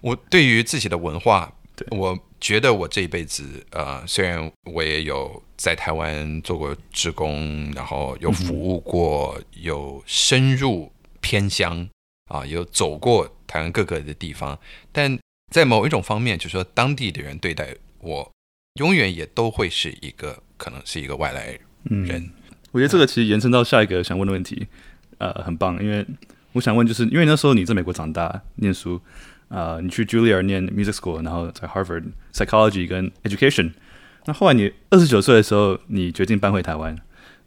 [0.00, 11.88] 我对于自己的文化，对我觉得我这一辈子，呃，虽然我也有在台湾做过职工，然后有服务过，嗯、有深入偏乡
[12.26, 14.58] 啊，有走过台湾各个的地方，
[14.92, 15.18] 但。
[15.50, 18.30] 在某一种方面，就是说当地的人对待我，
[18.74, 21.46] 永远也都会是一个可能是一个外来
[21.84, 22.22] 人。
[22.22, 22.30] 嗯，
[22.70, 24.66] 我觉得这个其实延伸到下一个想问的问题，
[25.16, 26.04] 呃，很棒，因为
[26.52, 29.00] 我想问，就是因为那时候你在美国长大念书，啊、
[29.48, 33.72] 呃，你去 Juilliard 念 Music School，然后在 Harvard Psychology 跟 Education，
[34.26, 36.96] 那后来你二十九岁的时候，你决定搬回台湾，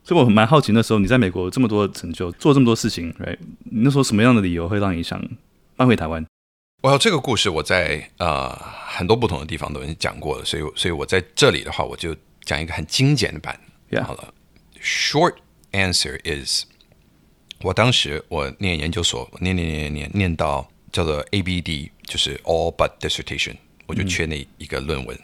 [0.04, 3.38] 所以我蛮好奇，那时候你在美国这么多成就，做这么多事情，right？
[3.66, 5.24] 你那时候什么样的理由会让你想
[5.76, 6.26] 搬回台湾？
[6.82, 8.50] 我、well, 这个故事我在呃
[8.88, 13.56] 很多不同的地方都已经讲过了，所以所以我在这里的话，我就讲一个很精简的版。
[14.04, 14.34] 好了
[14.82, 15.36] ，Short
[15.74, 16.64] answer is，
[17.62, 25.18] 我当时我念研究所，念念念念念到叫做 ABD，就是 All But Dissertation，我就缺那一个论文。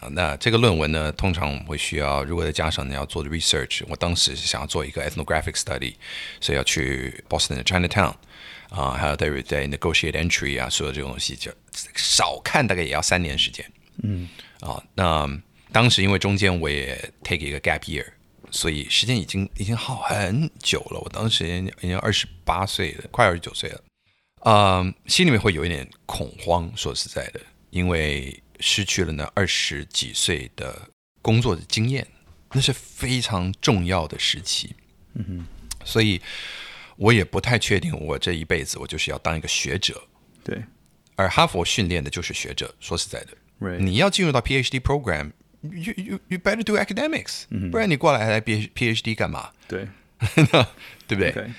[0.00, 5.94] 啊，那这个论文呢，通常我们会需要，如果再加上你要做的 research，我当时是想要做一个 ethnographic study，
[6.40, 8.14] 所以要去 Boston 的 Chinatown，
[8.70, 11.50] 啊，还有在在 negotiate entry 啊，所有这种东西，就
[11.96, 13.68] 少看大概也要三年时间。
[14.04, 14.28] 嗯，
[14.60, 15.28] 啊，那
[15.72, 18.06] 当时因为中间我也 take 一个 gap year，
[18.52, 21.00] 所以时间已经已经好很久了。
[21.00, 23.80] 我当时已经二十八岁了，快二十九岁了，
[24.40, 28.42] 啊，心里面会有一点恐慌，说实在的，因为。
[28.60, 30.88] 失去了那二十几岁的
[31.22, 32.04] 工作的经验，
[32.50, 34.74] 那是非常重要的时期。
[35.14, 35.46] 嗯哼，
[35.84, 36.20] 所以
[36.96, 40.02] 我也不太确定，我这一辈子我就是要当一个学者。
[40.42, 40.60] 对，
[41.14, 42.74] 而哈佛训练的就是学者。
[42.80, 43.28] 说实在的
[43.60, 43.78] ，Right.
[43.78, 49.52] 你要进入到 PhD program，you you you better do academics，嗯，不然你过来还来 PhD 干嘛？
[49.68, 49.86] 对，
[51.06, 51.52] 对不对？Okay.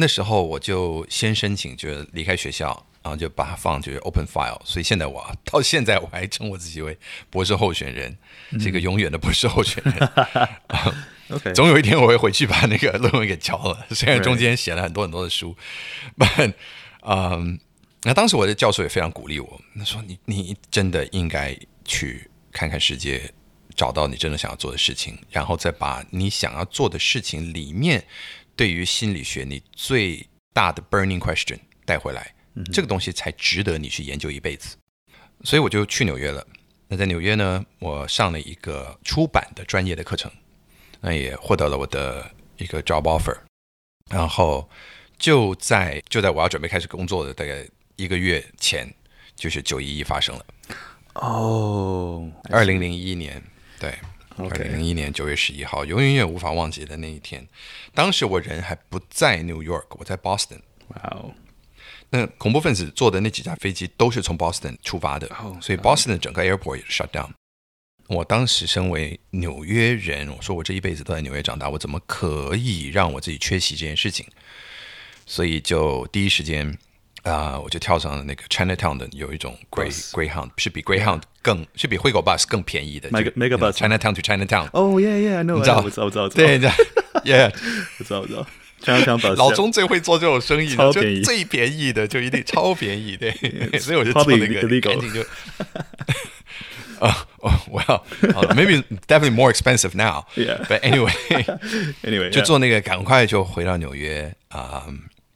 [0.00, 2.86] 那时候我就先申请，就离开学校。
[3.02, 6.94] 然后就把它放就是 open file，所以现在我 到现在我还称我自己为
[7.30, 8.14] 博士候选人，
[8.60, 10.10] 是一个永远的博士候选人。
[11.32, 15.56] OK，总有一天我会回去把那个论文给交了，虽然中间写了很多很多的书。
[16.18, 16.52] But，
[17.00, 17.58] 嗯，
[18.02, 23.32] 那当时我的教授也非常鼓励我，他说你你真的应该去看看世界，
[23.74, 28.04] 找到你真的想要做的事情，然后再把你想要做的事情里面
[28.60, 32.34] 对于心理学你最大的 burning question 带回来。
[32.70, 34.76] 这个东西才值得你去研究一辈子，
[35.44, 36.46] 所以我就去纽约了。
[36.86, 40.30] 那在纽约呢，我上了一个出版的专业的课程，
[41.00, 43.34] 那也获得了我的一个 job offer。
[44.10, 44.68] 然后
[45.16, 48.86] 就在就在我要准备开始工作的大概一个月前，
[49.34, 50.44] 就是九一一发生了。
[51.14, 53.42] 哦，二零零一年，
[53.78, 53.98] 对，
[54.48, 57.46] 二零零一年九月十一号，永远也无法忘记的那一天。
[57.94, 60.60] 当时我人还不在 New York，我在 Boston。
[60.88, 61.34] 哇哦。
[62.12, 67.30] 那恐怖分子坐的那几架飞机都是从 Boston 出发的，oh, 所以 Boston 的整个 airport 也是 shut down。
[68.08, 74.26] 我当时身为纽约人，我说我这一辈子都在纽约长大，我怎么可以让我自己缺席这件事情？
[75.24, 76.76] 所以就第一时间
[77.22, 80.10] 啊、呃，我就跳上了那个 Chinatown 的有一种 Grey Bus.
[80.10, 81.66] Greyhound，是比 Greyhound 更 Yeah.
[81.76, 84.68] 是比灰狗 bus 更便宜的，Mega Mega Bus Chinatown to Chinatown。
[84.72, 86.68] 哦，yeah yeah，no，你知道我知道我知道，对对
[87.24, 87.50] ，yeah，
[87.98, 88.46] 我知道我知道。
[89.36, 93.30] 老钟最会做这种生意，超便宜，最便宜的就一定超便宜，对，
[93.78, 95.20] 所以我就做那个，赶紧就，
[96.98, 98.04] 啊，哦，我要
[98.54, 104.86] ，maybe definitely more expensive now，but anyway，anyway，就做那个，赶快就回到纽约啊。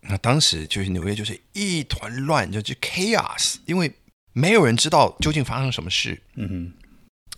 [0.09, 3.93] 那当时就是纽约就是一团乱，就是 chaos，因为
[4.33, 6.23] 没有人知道究竟发生什么事。
[6.35, 6.73] 嗯哼，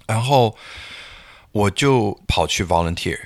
[0.07, 0.57] 然后
[1.53, 3.19] 我就跑去 volunteer。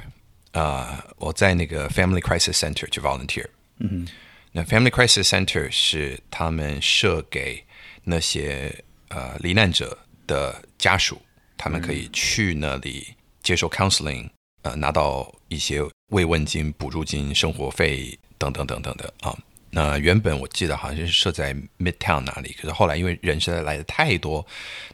[0.52, 3.46] 啊，uh, 我在那个 Family Crisis Center 去 volunteer。
[3.78, 4.12] 嗯哼，
[4.50, 7.64] 那 Family Crisis Center 是他们设给
[8.02, 11.22] 那些呃罹难者的家属，
[11.56, 14.28] 他们可以去那里接受 counseling，
[14.62, 19.38] 呃，拿到一些慰问金、补助金、生活费等等等等的啊。
[19.70, 24.44] 那原本我记得好像是设在 Midtown 那里，可是后来因为人实在来的太多，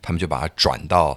[0.03, 1.13] 他们就把它转到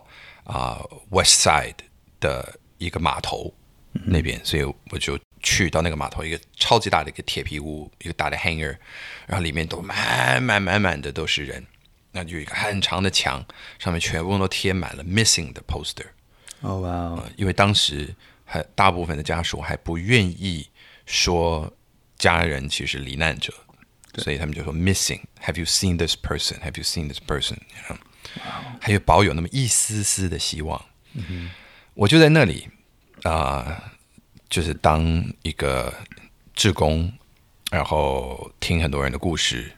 [0.46, 1.76] 啊、呃、West Side
[2.22, 3.54] 的一个码头。
[3.92, 8.78] 那边，所以我就去到那个码头，一个超级大的一个铁皮屋，一个大的 hangar，
[9.26, 11.66] 然后里面都满满满满的都是人，
[12.12, 13.44] 那就有一个很长的墙，
[13.80, 16.06] 上面全部都贴满了 missing 的 poster。
[16.62, 17.24] 哦哇！
[17.36, 18.16] 因为当时
[18.46, 20.70] 还大部分的家属还不愿意
[21.08, 21.72] 说
[22.20, 23.52] 家人其实罹难者，
[24.20, 25.22] 所以他们就说 missing。
[25.42, 26.60] Have you seen this person?
[26.60, 27.58] Have you seen this person?
[27.58, 27.98] You know?
[28.80, 30.86] 还有保有那么一丝丝的希望。
[31.14, 31.50] 嗯，
[31.96, 32.70] 我就在那里。
[33.24, 33.92] 啊、呃，
[34.50, 35.04] 就是当
[35.42, 35.94] 一个
[36.54, 37.12] 志工，
[37.70, 39.70] 然后听很多人的故事，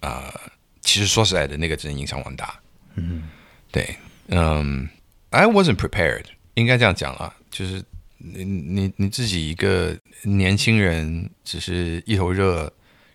[0.00, 0.40] 啊、呃，
[0.80, 2.60] 其实说实在的，那个真的影响很大。
[2.96, 3.28] 嗯，
[3.70, 4.88] 对，嗯
[5.30, 7.84] ，I wasn't prepared，应该这样讲啊，就是
[8.18, 12.70] 你你你自己一个年轻人，只是一头热，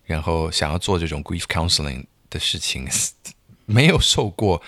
[0.05, 2.87] 然后想要做这种 grief counseling 的事情，
[3.65, 4.61] 没有受过，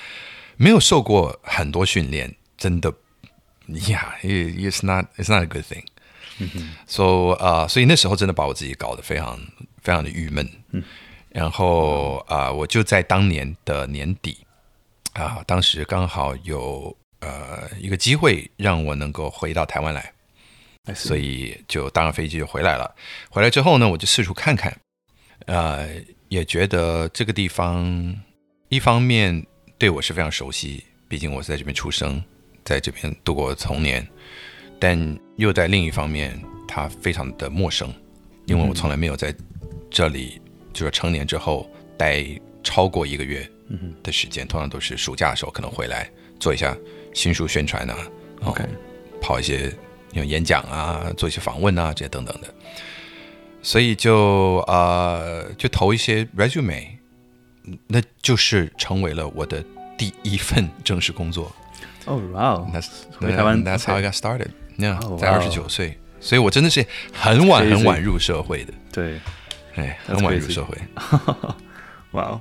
[0.57, 2.93] 没有受过很多训练，真的。
[3.67, 5.85] Yeah, it's not, it's not a good thing.
[6.85, 9.39] So 啊、uh，所以那时候真的把我自己搞得非常
[9.81, 10.47] 非常的郁闷。
[11.29, 14.37] 然后啊，uh, 我就在当年的年底
[15.13, 20.13] 啊，uh, 当时刚好有呃一个机会让我能够回到台湾来.
[20.93, 22.93] 所以就搭上飞机就回来了。
[23.29, 24.77] 回来之后呢，我就四处看看，
[25.45, 25.87] 呃，
[26.27, 28.15] 也觉得这个地方
[28.69, 29.45] 一方面
[29.77, 32.23] 对我是非常熟悉，毕竟我是在这边出生。
[32.67, 34.03] 在这边度过童年，
[34.79, 34.97] 但
[35.35, 36.35] 又在另一方面，
[36.67, 37.93] 他非常的陌生，
[38.47, 39.31] 因为我从来没有在
[39.91, 40.41] 这里，
[40.73, 42.25] 就是成年之后待
[42.63, 43.47] 超过一个月
[44.01, 46.75] 的时间，通常都是暑假的时候可能回来做一下
[47.13, 47.95] 新书宣传啊
[48.45, 48.63] ，OK，
[49.21, 49.71] 跑一些
[50.15, 52.47] 有演讲啊，做一些访问啊这些等等的，
[53.61, 56.87] 所以就呃就投一些 resume，
[57.87, 59.63] 那就是成为了我的
[59.97, 61.51] 第一份正式工作。
[62.05, 64.49] 哦，哇，That's 回台湾，That's how I got started。
[64.75, 68.73] 那 Oh, 在二十九岁，所以我真的是很晚很晚入社会的。
[68.91, 69.19] 对，
[69.75, 70.77] 哎，很晚入社会。
[72.11, 72.39] 哇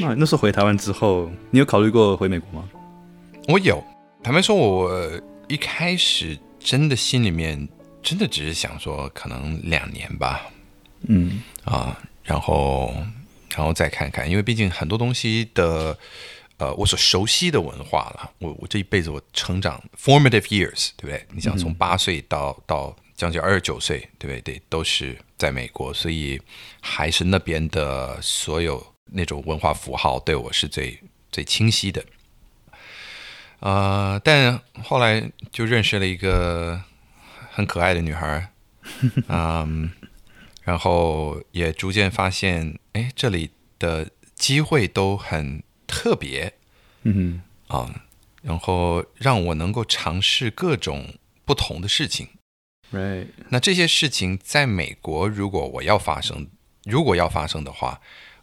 [0.00, 2.68] 那那时候回台湾之后，你有考虑过回美国吗？
[3.48, 3.82] 我有，
[4.22, 7.68] 坦白说，我一开始真的心里面
[8.02, 10.46] 真的只是想说，可能两年吧。
[11.08, 12.94] 嗯啊，然后
[13.54, 15.96] 然后再看看，因为毕竟很多东西的，
[16.58, 21.26] 呃，我所熟悉的文化了，我我这一辈子我成长 formative years，对不对？
[21.32, 24.60] 你想从八岁到、嗯、到将近二十九岁，对不对？
[24.68, 26.38] 都是在美国，所以
[26.80, 32.04] 还是那边的所有那种文化符号对我是最最清晰的。
[33.60, 36.82] 啊、呃，但后来就认识了一个
[37.50, 38.52] 很可爱的女孩，
[39.28, 39.90] 嗯。
[40.62, 46.52] 然后也逐渐发现，哎，这里的机会都很特别，
[47.02, 48.02] 嗯啊，
[48.42, 52.28] 然后让我能够尝试各种不同的事情。
[52.92, 53.28] Right.
[53.48, 56.46] 那这些事情在美国，如果我要发生，
[56.84, 58.00] 如果要发生的话，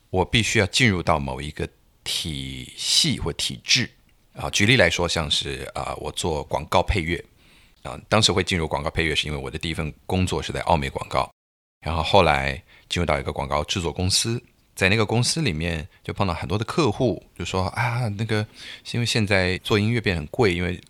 [0.10, 1.68] 我必须要进入到某一个
[2.04, 3.90] 体系或体制
[4.34, 4.50] 啊。
[4.50, 7.24] 举例来说，像是啊，我做广告配乐
[7.84, 11.30] 啊，当时会进入广告配乐，是因为我的第一份工作是在奥美广告。
[11.86, 14.42] 然后后来进入到一个广告制作公司，
[14.76, 18.46] 在那个公司里面就碰到很多的客户，就说啊，那个
[18.92, 20.82] 因为现在做音乐变很贵，因为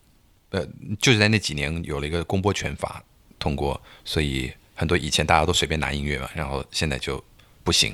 [0.49, 0.65] 呃
[0.99, 3.03] 就是在那几年有了一个公播权法
[3.37, 7.23] 通过，所以很多以前大家都随便拿音乐嘛，然后现在就
[7.63, 7.93] 不行。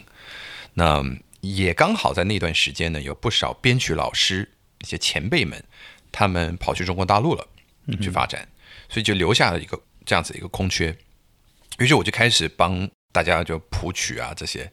[0.76, 1.04] 那
[1.42, 5.64] 也刚好在那段时间呢，有不少编曲老师一些前辈们，
[6.12, 7.48] 他们跑去中国大陆了
[8.02, 8.48] 去发展，
[8.88, 10.96] 所以就留下了一个这样子一个空缺。
[11.80, 14.72] 于是我就开始帮大家就谱曲啊这些，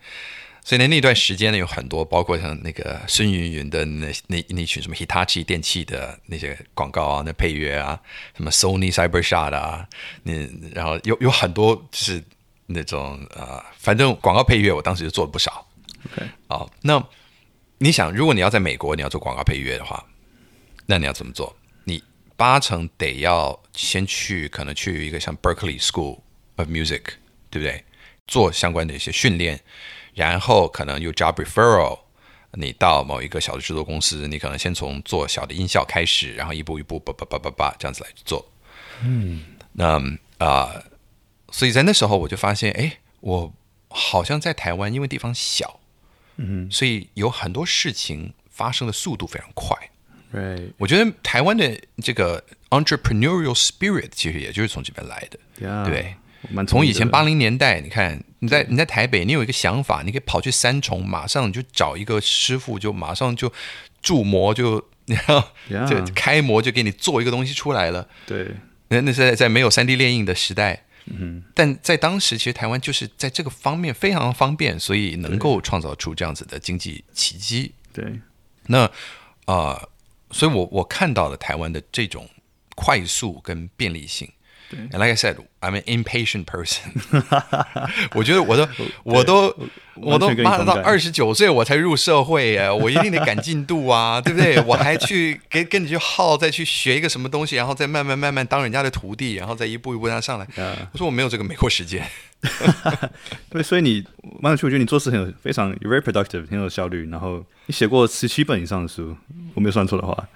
[0.63, 8.01] 所以呢那段时间呢有很多，包括像那个孙芸芸的那那那群什么 Hitachi 电器的那些广告啊，那配乐啊，
[8.37, 9.89] 什么 Sony Cybershot 啊，
[10.23, 10.33] 那
[10.73, 12.23] 然后有有很多就是
[12.67, 15.67] 那种呃，反正广告配乐我当时就做了不少。
[16.07, 17.05] OK，好，那
[17.79, 20.05] 你想，如果你要在美国你要做广告配乐的话，
[20.87, 21.57] 那你要怎么做？
[21.85, 22.03] 你
[22.37, 26.21] 八成得要先去，可能去一个像 Berkeley School。
[26.57, 27.05] Of music，
[27.49, 27.83] 对不对？
[28.27, 29.61] 做相关的一些训练，
[30.13, 32.01] 然后可能有 job referral，
[32.53, 38.47] 你到某一个小的制作公司，你可能先从做小的音效开始，然后一步一步叭叭叭叭叭这样子来做。
[39.03, 39.99] 嗯，那
[40.37, 40.85] 啊、呃，
[41.51, 43.55] 所以在那时候我就发现，哎，我
[43.89, 45.80] 好像在台湾，因为地方小，
[46.41, 49.77] 嗯，所以有很多事情发生的速度非常快。
[50.33, 50.73] Right.
[50.79, 55.85] 我觉得台湾的这个 entrepreneurial spirit 其实也就是从这边来的，Yeah.
[55.85, 56.15] 对。
[56.67, 63.53] 从以前八零年代，你看你在你在台北，你有一个想法，你可以跑去三重，马上就找一个师傅，就马上就
[64.01, 65.45] 铸模，就 然后
[65.87, 68.09] 就开模，就给你做一个东西出来了。
[68.25, 68.47] 对，
[68.89, 77.73] 那那是在在没有三 D 列印的时代，嗯，但在当时，其实台湾就是在这个方面非常方便，所以能够创造出这样子的经济奇迹。
[77.93, 78.21] 对，
[78.67, 78.85] 那
[79.45, 79.89] 啊、呃，
[80.31, 82.29] 所以我我看到了台湾的这种
[82.75, 84.31] 快速跟便利性。
[84.73, 86.93] And like I said, I'm an impatient person.
[88.15, 88.69] 我觉得我都
[89.03, 89.55] 我都
[89.95, 94.61] 我都妈到二十九岁我才入社会哎，我一定得赶进度啊，对不对？
[94.63, 100.47] 我还去跟跟你去耗，再去学一个什么东西，然后再慢慢慢慢当人家的徒弟，然后再一步一步让他上来。
[100.93, 102.07] 我说我没有这个美国时间。
[103.51, 104.03] 对，所以你
[104.41, 107.09] 蛮有趣，我觉得你做事很有非常 very productive，很有效率。
[107.11, 109.15] 然后你写过十七本以上的书，
[109.55, 110.29] 我没有算错的话。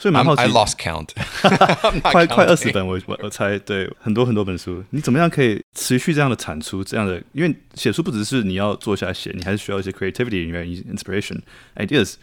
[0.00, 1.08] 所以蛮好奇 I lost count，
[2.02, 7.22] 快快二十本我，我我我猜对很多很多本书，你怎么样可以持续这样的产出这样的？
[7.32, 12.16] 因为写书不只是你要坐下来写，你还是需要一些 creativity、inspiration、ideas。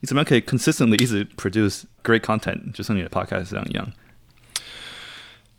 [0.00, 3.90] 你怎么样可以 consistently 一直 produce great content，就像你的 podcast 这样一样？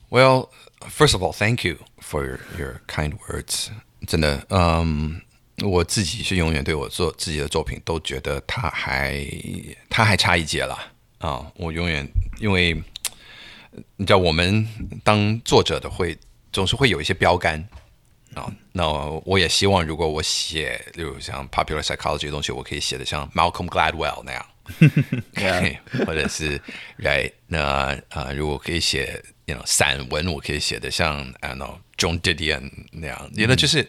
[0.09, 0.49] Well,
[0.89, 3.67] first of all, thank you for your, your kind words。
[4.07, 5.19] 真的，嗯，
[5.65, 9.25] 我自己是永远对我做自己的作品都觉得他还
[9.89, 10.77] 他还差一截了。
[11.22, 12.06] 啊，我永远
[12.40, 12.74] 因为
[13.96, 14.66] 你知道，我们
[15.04, 16.18] 当作者的会
[16.52, 17.64] 总是会有一些标杆
[18.34, 18.52] 啊。
[18.72, 18.84] 那
[19.24, 24.46] 我也希望，如果我写，例如像 popular psychology 的东西，我可以写的像 Malcolm Gladwell 那样.
[26.06, 26.60] 或者是
[26.96, 33.88] 来那啊、呃，如果可以写，you know, 散文，我可以写的像 I don't know John Didion 那样，也、嗯、呢就是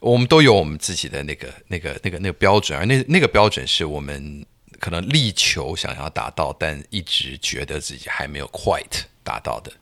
[0.00, 4.44] 我们都有我们自己的那个、那个、那个、那个标准，而那那个标准是我们
[4.86, 9.72] 可能力求想要达到，但一直觉得自己还没有 quite 达到的。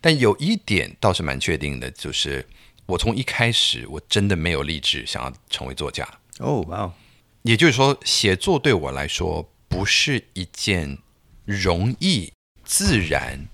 [0.00, 2.46] 但有一点倒是蛮确定的，就是
[2.86, 6.08] 我从一开始我真的没有立志想要成为作家。
[6.38, 6.88] 哦，哇！
[7.42, 10.98] 也就是说，写作对我来说不是一件
[11.44, 12.32] 容易、
[12.62, 13.48] 自然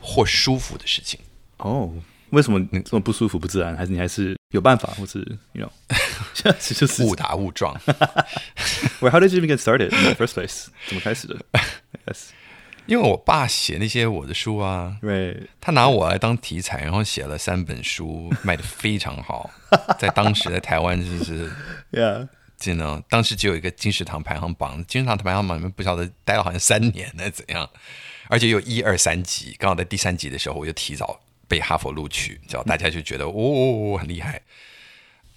[0.00, 1.20] 或舒服的事情。
[1.58, 1.94] 哦，
[2.30, 3.76] 为什么你这么不舒服、不自然？
[3.76, 5.18] 还是你还是有办法，或是
[5.52, 5.70] you know，
[6.34, 7.74] 现在就是误打误撞。
[9.00, 10.66] Well, how did you even get started in the first place？
[10.86, 11.36] 怎么开始的
[12.06, 12.28] ？Yes.
[12.86, 15.46] 因为我爸写那些我的书啊，Right.
[15.60, 19.50] 他拿我来当题材，然后写了三本书，卖的非常好，
[19.98, 21.50] 在当时在台湾就是，
[21.92, 22.28] Yeah。
[22.58, 27.70] 真的，当时只有一个金石堂排行榜，金石堂排行榜里面不晓得待了好像三年呢，怎样？
[28.28, 31.20] 而且有一二三集，刚好在第三集的时候，我就提早
[31.50, 34.40] 被哈佛录取，知道大家就觉得哦，很厉害。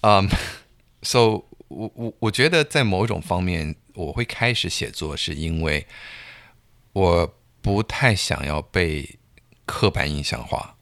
[0.02, 5.88] 嗯、um,，so 我我我觉得在某种方面，我会开始写作，是因为
[6.94, 9.18] 我不太想要被
[9.66, 10.78] 刻板印象化。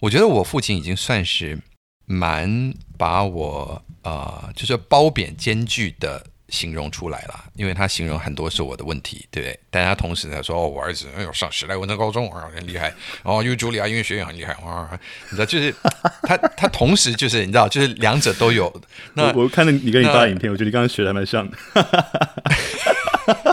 [0.00, 1.58] 我觉得我父亲已经算是。
[2.06, 9.58] 蛮把我呃，就是褒贬兼具的形容出来了，因为他形容很多是我的问题，对不对？
[9.70, 12.92] 但他同时呢说，哦，我儿子哎呦上史莱文的高中啊很厉害，
[13.22, 14.88] 哦，因为茱莉亚音乐学院很厉害哇，
[15.30, 15.74] 你知道就是
[16.22, 18.72] 他他同时就是你知道就是两者都有。
[19.14, 21.56] 那我，我看了你跟你爸的影片，我觉得你刚刚学的还蛮像的，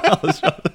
[0.09, 0.71] 好笑的。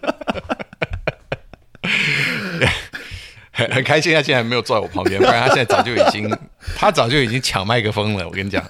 [3.53, 6.31] 很很开心，他现在没有坐在我旁边，不然他现在早就已经，
[6.77, 8.27] 他早就已经抢麦克风了。
[8.27, 8.63] 我跟你讲，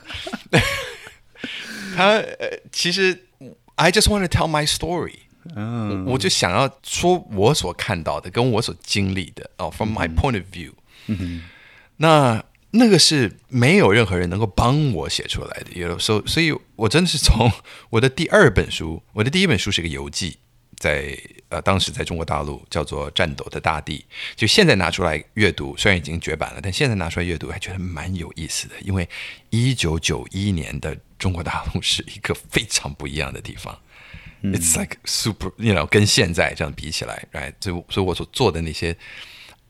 [1.97, 3.26] 他呃，其实
[3.77, 5.15] I just want to tell my story，
[5.55, 10.73] 嗯，我就想要说我所看到的，跟我所经历的哦，from my point of view，
[11.99, 17.51] 那那个是没有任何人能够帮我写出来的，有时候，所以我真的是从
[17.91, 20.39] 我的第二本书，我的第一本书是个游记。
[20.79, 21.19] 在
[21.49, 24.05] 呃，当时在中国大陆叫做《战斗的大地》，
[24.39, 28.75] 就现在拿出来阅读，虽然已经绝版了，但现在拿出来阅读还觉得蛮有意思的。
[28.83, 29.09] 因为
[29.49, 33.79] 一九九一年的中国大陆是一个非常不一样的地方，
[34.43, 37.53] 嗯，It's like super，you know，跟现在这样比起来，right？
[37.61, 38.93] 就所以我所做的那些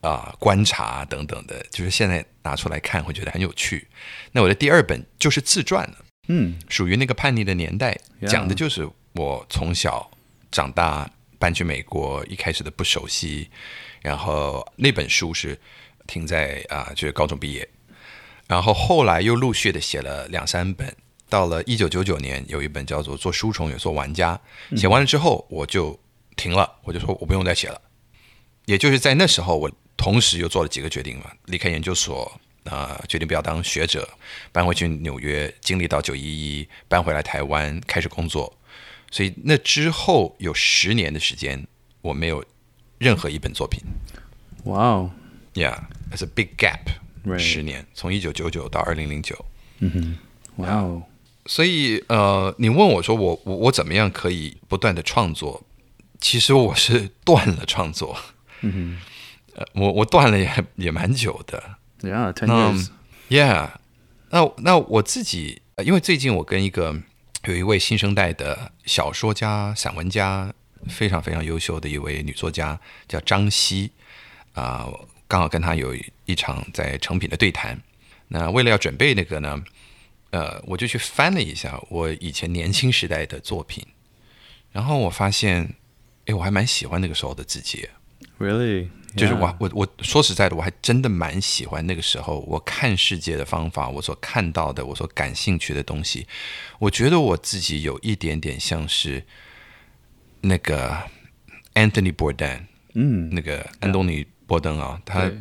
[0.01, 3.87] 啊、呃、观察等等的，就是现在拿出来看会觉得很有趣。
[4.31, 10.09] 那我的第二本就是自传了，嗯，属于那个叛逆的年代，讲的就是我从小。
[10.49, 13.49] 长大搬去美国，一开始的不熟悉，
[14.01, 15.59] 然后那本书是
[16.07, 17.67] 停在啊、呃，就是高中毕业，
[18.47, 20.95] 然后后来又陆续的写了两三本，
[21.29, 24.39] 到了一九九九年有一本叫做《做书虫也做玩家》，
[24.79, 25.99] 写完了之后我就
[26.35, 27.81] 停了，我就说我不用再写了。
[28.65, 32.29] 也就是在那时候，我同时又做了几个决定嘛，离开研究所
[32.65, 34.07] 啊、呃，决定不要当学者，
[34.51, 38.57] 搬回去纽约，经历到九一一，搬回来台湾开始工作。
[39.09, 41.65] 所以那之后有十年的时间，
[42.01, 42.43] 我没有
[42.97, 43.81] 任何一本作品。
[44.65, 45.11] 哇哦
[45.53, 47.39] ，Yeah，it's a big gap，right.
[47.39, 49.45] 十年，从一九九九到二零零九。
[49.79, 51.01] 嗯哼，哇哦。
[51.47, 55.63] 所以呃，你问我说我我我怎么样可以不断的创作？
[56.19, 58.15] 其实我是 断了创作。
[58.61, 58.99] 嗯
[59.53, 61.63] 哼，呃，我我断了也也蛮久的。
[62.01, 62.89] Yeah，ten years。
[63.29, 63.69] Yeah，
[64.29, 67.01] 那那我自己，因为最近我跟一个。
[67.43, 70.51] 有一位新生代的小说家、散文家，
[70.89, 72.77] 非常非常优秀的一位女作家，
[73.07, 73.91] 叫张希
[74.51, 75.07] 啊、呃。
[75.29, 75.95] 刚好跟她有
[76.25, 77.79] 一场在成品的对谈。
[78.27, 79.63] 那为了要准备那个呢，
[80.31, 83.85] 呃，我就去翻了一下我以前年轻时代的作品，
[84.71, 85.75] 然后我发现，
[86.25, 87.87] 哎，我还蛮喜欢那个时候的自己。
[88.39, 88.89] Really？
[89.15, 96.27] 就是我我我说实在的，我还真的蛮喜欢那个时候我看世界的方法，我所看到的，我所感兴趣的东西。
[96.77, 99.23] 我觉得我自己有一点点像是
[100.41, 100.95] 那个
[101.73, 105.31] Anthony Bourdain，嗯，那个安东尼·波登啊，他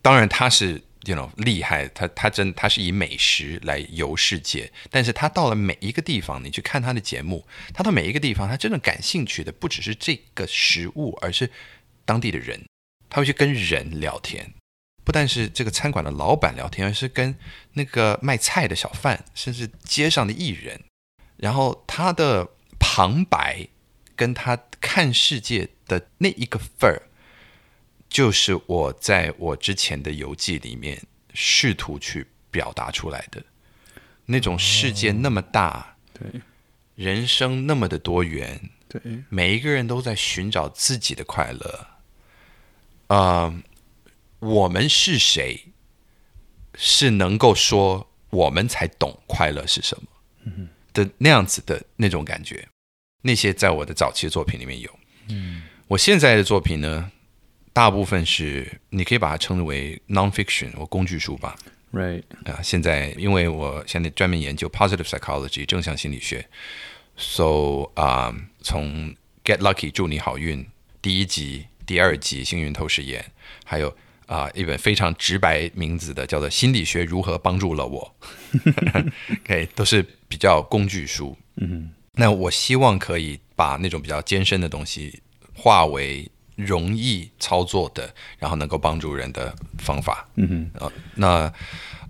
[0.00, 11.50] 当然他是 you know 厉害，他他真他是以美食来游世界，但是他到了每一个地方，你去看他的节目，他到每一个地方，他真正感兴趣的不只是这个食物，而是
[12.04, 12.64] 当地的人。
[13.10, 14.52] 他会去跟人聊天，
[15.02, 17.34] 不但是这个餐馆的老板聊天，而是跟
[17.72, 20.78] 那个卖菜的小贩，甚至街上的艺人。
[21.38, 22.46] 然后他的
[22.78, 23.66] 旁白
[24.14, 27.07] 跟他看世界的那一个份儿，
[28.08, 31.00] 就是我在我之前的游记里面
[31.34, 33.42] 试图去表达出来的
[34.24, 36.40] 那种世界那么大，对，
[36.94, 41.86] 人生那么的多元，对，每一个人都在寻找自己的快乐。
[43.08, 43.62] 啊、呃，
[44.40, 45.64] 我们是谁？
[46.74, 52.68] 是能够说我们才懂快乐是什么的那样子的那种感觉。
[53.22, 54.98] 那些在我的早期的作品里面有。
[55.28, 57.10] 嗯，我现在的作品呢，
[57.78, 61.56] 大部分是你可以把它称之为 nonfiction 或工具书吧。
[61.92, 66.44] Right 啊、呃，现在因为我现在专门研究 positive psychology 正向心理学
[67.16, 69.14] ，so 啊、呃，从
[69.44, 70.66] Get Lucky 祝你好运
[71.00, 73.24] 第一集、第二集幸运透视眼，
[73.64, 73.90] 还有
[74.26, 78.12] 啊、呃、一本非常直白名字的叫做《心理学如何帮助了我》，
[79.44, 81.38] OK 都是比较工具书。
[81.54, 85.22] 嗯，那我希望可以把那种比较艰深的东西
[85.54, 86.28] 化为。
[86.58, 90.28] 容易操作的，然后能够帮助人的方法。
[90.34, 91.52] 嗯哼，那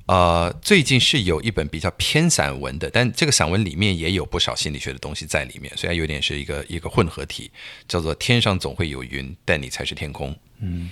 [0.07, 7.51] 呃，最近是有一本比较偏散文的，但这个散文里面也有不少心理学的东西在里面，虽然有点是一个一个混合体，
[7.87, 10.33] 叫做《天上总会有云，但你才是天空》。
[10.61, 10.91] 嗯，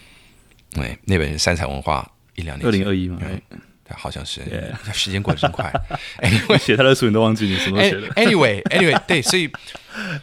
[0.73, 3.19] 对，那本是三彩文化一两年，二零二一吗？
[3.95, 4.75] 好像是，Yeah.
[4.93, 5.73] 时间过得真快。
[6.17, 8.15] 哎，我写他的书你都忘记你什么时候写的。
[8.15, 9.51] Anyway，Anyway， 对，所以，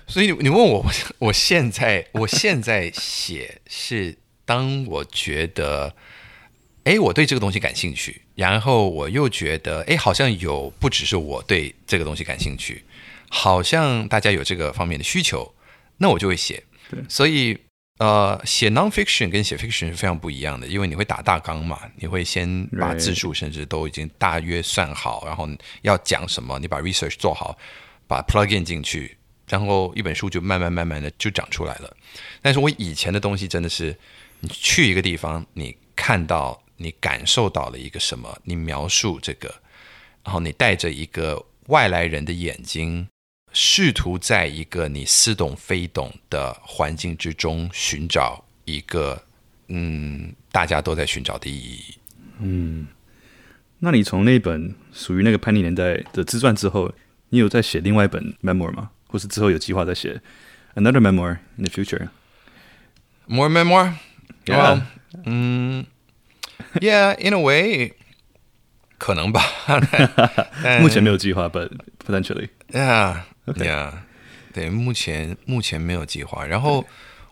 [0.07, 0.85] 所以你你问我，
[1.19, 5.95] 我现在我现在写是当我觉得，
[6.83, 12.83] 哎，我对这个东西感兴趣，然后我又觉得，哎，好像有不只是我对这个东西感兴趣，
[13.29, 15.53] 好像大家有这个方面的需求，
[15.97, 16.63] 那我就会写。
[16.89, 17.57] 对，所以。
[17.99, 25.47] 呃，写 nonfiction 跟写 fiction 是非常不一样的，因为你会打大纲嘛，你会先把字数甚至都已经大约算好，然后
[25.83, 27.55] 要讲什么，你把 research 做好，
[28.07, 29.15] 把 plug in 进去，
[29.47, 31.95] 然后一本书就慢慢慢慢的就长出来了。
[32.41, 33.95] 但是我以前的东西真的是，
[34.39, 39.53] 你去一个地方，你看到，你感受到了一个什么，你描述这个，
[40.23, 43.07] 然后你带着一个外来人的眼睛。
[43.53, 49.23] 试图在一个你似懂非懂的环境之中寻找一个，
[49.67, 51.95] 嗯，大家都在寻找的意义。
[52.39, 52.87] 嗯，
[53.77, 56.91] 那你从那本属于那个叛逆年代的自传之后，
[57.29, 58.89] 你有在写另外一本 memoir 吗？
[59.07, 60.19] 或是之后有计划在写
[60.73, 64.81] another memoir in the future？More memoir？Yeah，
[65.25, 65.85] 嗯
[66.73, 67.93] ，Yeah，in a way，
[68.97, 69.43] 可能吧。
[70.81, 71.69] 目前没有计划，but
[72.03, 72.49] potentially。
[72.71, 73.21] Yeah。
[73.45, 74.05] 对呀，
[74.53, 76.45] 对，目前目前没有计划。
[76.45, 76.85] 然后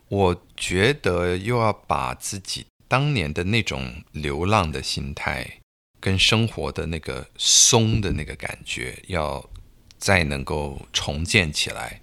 [0.08, 5.60] 我觉得又要把自己当年的那种流浪的心态
[5.98, 9.48] 跟生活的那个松的那个感觉，要
[9.96, 12.00] 再能够重建起来，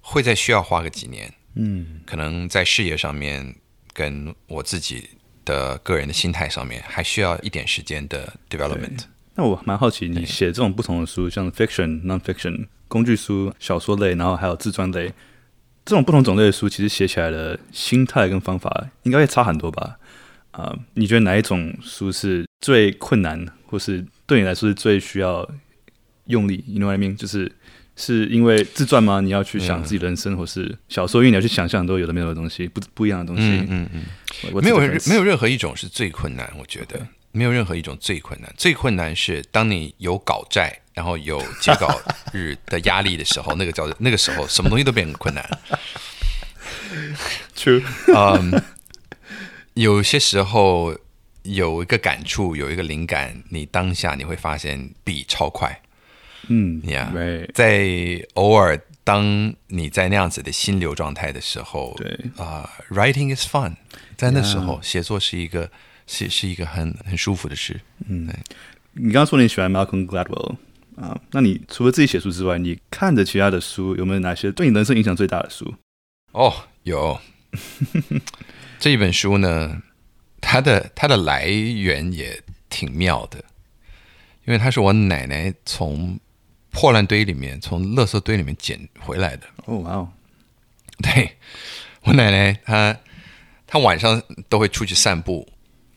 [0.00, 1.32] 会再需要花个几年。
[1.54, 3.54] 嗯，可能在事业上面
[3.92, 5.10] 跟我自己
[5.44, 9.04] 的个人的心态上面，还需要一点时间的 development。
[9.34, 12.66] 那我蛮好奇，你写这种不同的书，像 fiction、non-fiction。
[12.90, 15.06] 工具书、小说类，然后还有自传类，
[15.84, 19.96] 这种不同种类的书，其实写起来的心态跟方法应该会差很多吧？
[20.50, 25.48] 啊、呃，你觉得哪一种书是最困难，或是对你来说是最需要
[26.26, 27.16] 用力？You know what I mean？
[27.16, 27.50] 就是
[27.94, 29.20] 是因为自传吗？
[29.20, 33.42] 你要去想自己人生，嗯、或是小说，因为你要去想象都有的没有的东西，不不一样的东西。
[33.42, 34.04] 嗯嗯嗯，
[34.60, 37.06] 没有没有任何一种是最困难，我觉得。
[37.32, 41.98] 没有任何一种最困难，最困难是当你有稿债，然后有截稿
[42.30, 45.42] 日的压力的时候，那个叫那个时候，什么东西都变得困难。
[47.56, 47.82] True，
[48.14, 48.62] 嗯，
[49.72, 50.94] 有些时候
[51.44, 55.80] 有一个感触，有一个灵感，你当下你会发现笔超快。
[56.48, 57.10] 嗯，呀，
[57.54, 63.74] 在偶尔当你在那样子的心流状态的时候，对啊，uh，writing is fun，
[64.18, 65.70] 在那时候写作是一个。
[66.12, 67.80] 是是一个很很舒服的事。
[68.08, 68.26] 嗯，
[68.94, 70.56] 你刚刚说你喜欢 Malcolm Gladwell
[71.00, 75.74] 啊，那你除了自己写书之外，你看的其他的书有没有哪些对你人生影响最大的书？
[76.32, 77.18] 哦，有。
[78.78, 79.82] 这一本书呢，
[80.40, 83.38] 它的它的来源也挺妙的，
[84.44, 86.20] 因为它是我奶奶从
[86.70, 89.46] 破烂堆里面、从垃圾堆里面捡回来的。
[89.64, 90.08] 哦，哇哦！
[91.02, 91.36] 对，
[92.02, 92.96] 我奶奶她
[93.66, 95.48] 她晚上都会出去散步。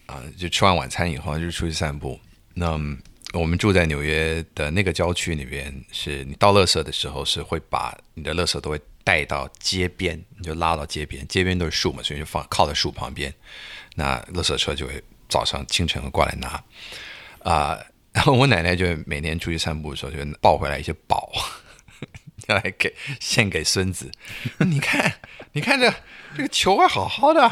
[0.05, 2.19] 啊，就吃完晚餐以后就出去散步。
[2.53, 2.77] 那
[3.33, 13.33] 我们住在纽约的那个郊区里边，是你倒垃圾的时候是会把你的垃圾都会带到街边，你就拉到街边，街边都是树嘛，所以就放靠在树旁边。
[13.95, 16.63] 那垃圾车就会早上清晨过来拿。
[17.43, 17.77] 啊、
[18.13, 21.31] 然后我奶奶就每年出去散步的时候就抱回来一些宝，
[22.47, 24.09] 要来给献给孙子。
[24.59, 25.15] 你看，
[25.51, 25.91] 你看这
[26.37, 27.51] 这个球还好好的。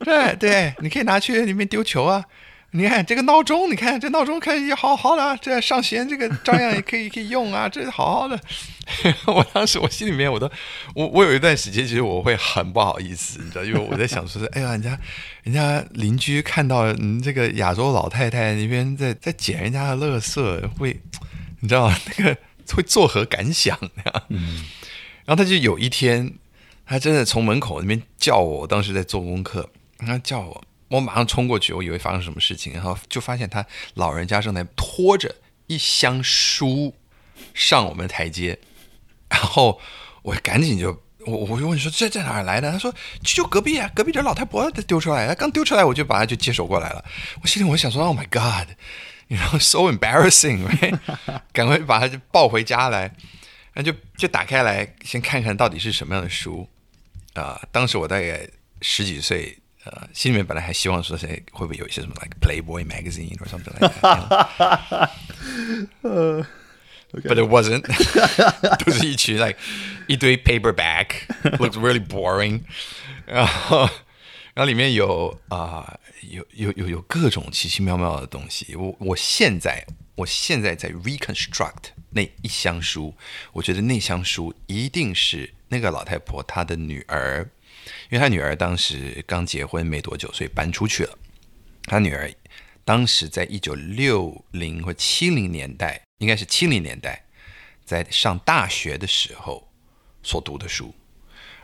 [0.00, 2.26] 对对，你可以拿去里面丢球啊，
[2.72, 8.38] 你看这个闹钟，你看这闹钟可以好好的，这上弦这个照样也可以可以用啊，这好好的。
[9.26, 10.50] 我当时我心里面我都
[10.94, 14.98] 我我有一段时间其实我会很不好意思，你知道，因为我在想说是，哎呀，人家
[15.42, 21.00] 人家邻居看到你这个亚洲老太太那边在在捡人家的垃圾，会
[21.60, 22.36] 你知道那个
[22.72, 23.76] 会作何感想？
[24.28, 24.64] 嗯，
[25.24, 26.34] 然后他就有一天，
[26.86, 29.68] 他真的从门口那边叫我，我当时在做功课，
[29.98, 30.64] 他叫我。
[30.90, 33.64] 我马上冲过去，我以为发生什么事情，然后就发现他
[33.94, 35.32] 老人家正在拖着
[35.68, 36.92] 一箱书
[37.54, 38.58] 上我们的台阶，
[39.28, 39.80] 然后
[40.22, 42.72] 我赶紧就我我就问说，这在哪来的？
[42.72, 47.04] 他说就隔壁啊，隔壁这老太婆丢出来的，刚丢出来我就把他就接手过来了。
[47.40, 48.74] 我心里我想说，Oh my God，
[49.28, 50.66] 然后 so embarrassing，
[51.52, 53.02] 赶快把他就抱回家来，
[53.72, 56.68] 然后就就打开来先看看到底是什么样的书
[57.34, 58.48] 啊、当时我大概
[58.82, 59.56] 十几岁。
[59.84, 65.08] 呃，心里面本来还希望说，谁会不会有一些什么，like Playboy magazine or something like that。
[66.02, 66.46] 呃
[67.12, 67.86] ，But it wasn't。
[68.84, 69.56] 都是一群 like
[70.06, 72.60] 一堆 paperback，looks really boring。
[73.24, 73.88] 然后，
[74.52, 78.76] 然后里面有啊、呃，有有有有各种奇奇妙妙的东西。
[78.76, 83.14] 我我现在我现在在 reconstruct 那一箱书，
[83.52, 87.48] 我觉得那箱书一定是那个老太婆她的女儿。
[88.08, 91.18] 因为他女儿当时刚结婚没多久，所以搬出去了。
[91.84, 92.32] 他女儿
[92.84, 97.24] 当时在一九六零或七零年代，应该是七零年代，
[97.84, 99.72] 在上大学的时候
[100.22, 100.94] 所读的书，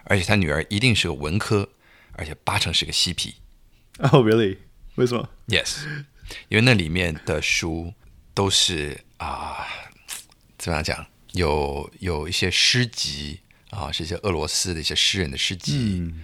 [0.04, 1.68] 而且他女儿一定是个文科，
[2.12, 3.36] 而且八成是个嬉皮。
[3.98, 4.58] 哦，oh，really？
[4.96, 5.84] 为什么？Yes，
[6.48, 7.92] 因为那里面的书
[8.34, 9.66] 都是啊，
[10.58, 11.06] 怎么样讲？
[11.32, 13.40] 有有一些诗集。
[13.76, 16.22] 啊，是一些俄罗斯的一些诗人的诗集，嗯、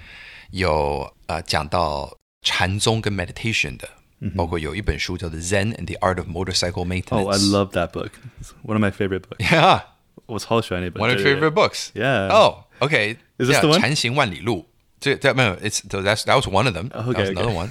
[0.53, 3.86] 有呃讲到禅宗跟 meditation 的，
[4.34, 7.05] 包括有一本书叫做《Zen and the Art of Motorcycle Maintenance》。
[7.14, 8.12] Oh, I love that book.
[8.40, 9.38] It's one of my favorite books.
[9.38, 9.82] Yeah，
[10.26, 11.03] 我超喜欢那本。
[11.03, 11.90] One of your favorite books.
[11.92, 12.28] Yeah.
[12.30, 13.16] Oh, okay.
[13.36, 13.78] Is this the one?
[13.78, 14.66] 禅行万里路。
[14.98, 16.88] 这这没有，It's that's that was one of them.
[16.90, 17.70] Okay, that was another one.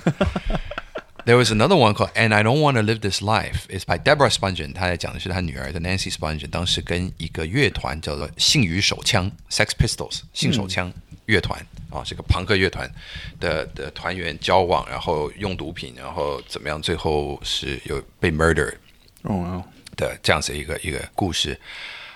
[1.23, 3.99] There was another one called "And I Don't Want to Live This Life." It's by
[3.99, 4.73] Deborah Spongin。
[4.73, 10.91] 她在讲的是她女儿的 Nancy Spongin，当时跟一个乐团叫做性与手枪 （Sex Pistols） 性手枪
[11.27, 11.59] 乐团
[11.91, 12.91] 啊，这个朋克乐团
[13.39, 18.73] 的的团员交往，然后用毒品，然后怎么样，最后是有被 murder
[19.21, 19.63] 哦
[19.95, 21.59] 的这样子一个一个故事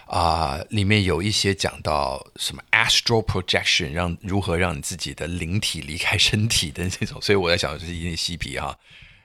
[0.06, 8.78] 啊，里面有一些讲到什么 astral projection，让如何让你自己的灵体离开身体的那种， 所以我在想，这是一定嬉皮哈。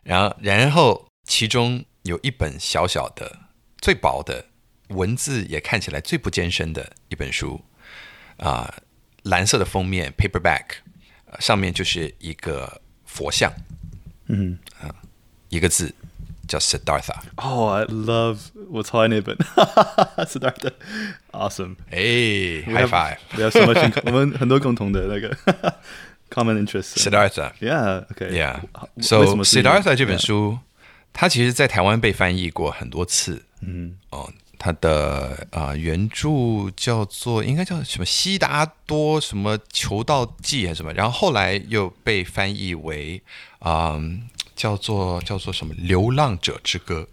[0.02, 3.38] 然后，然后其中有一本小小的、
[3.78, 4.46] 最薄的
[4.88, 7.62] 文字，也看起来最不艰深的一本书，
[8.38, 8.82] 啊、呃，
[9.24, 10.64] 蓝色的封面 （paperback），、
[11.26, 13.52] 呃、上面就是一个佛像，
[14.28, 14.94] 嗯啊、呃，
[15.50, 15.94] 一个字
[16.49, 17.15] 叫 Siddhartha。
[17.37, 18.37] 哦、oh,，I love，
[18.69, 19.35] 我超爱那本，
[20.25, 21.75] Siddhartha，awesome。
[21.91, 25.35] 哎，high five，不要说么辛苦， 我们很多共同的那个。
[26.29, 26.95] Common interest.
[26.97, 27.53] Siddhartha.
[27.61, 28.05] Yeah.
[28.07, 28.31] Okay.
[28.31, 28.61] Yeah.
[28.99, 30.57] So Siddhartha 这本书，
[31.13, 33.43] 它其实在台湾被翻译过很多次。
[33.61, 33.97] 嗯。
[34.09, 43.21] 哦，它的啊、呃、原着叫做应该叫什么《悉达多什么求道记》还是什么，然后后来又被翻译为
[43.59, 44.01] 啊、呃、
[44.60, 47.08] 叫做叫做什么《流浪者之歌》。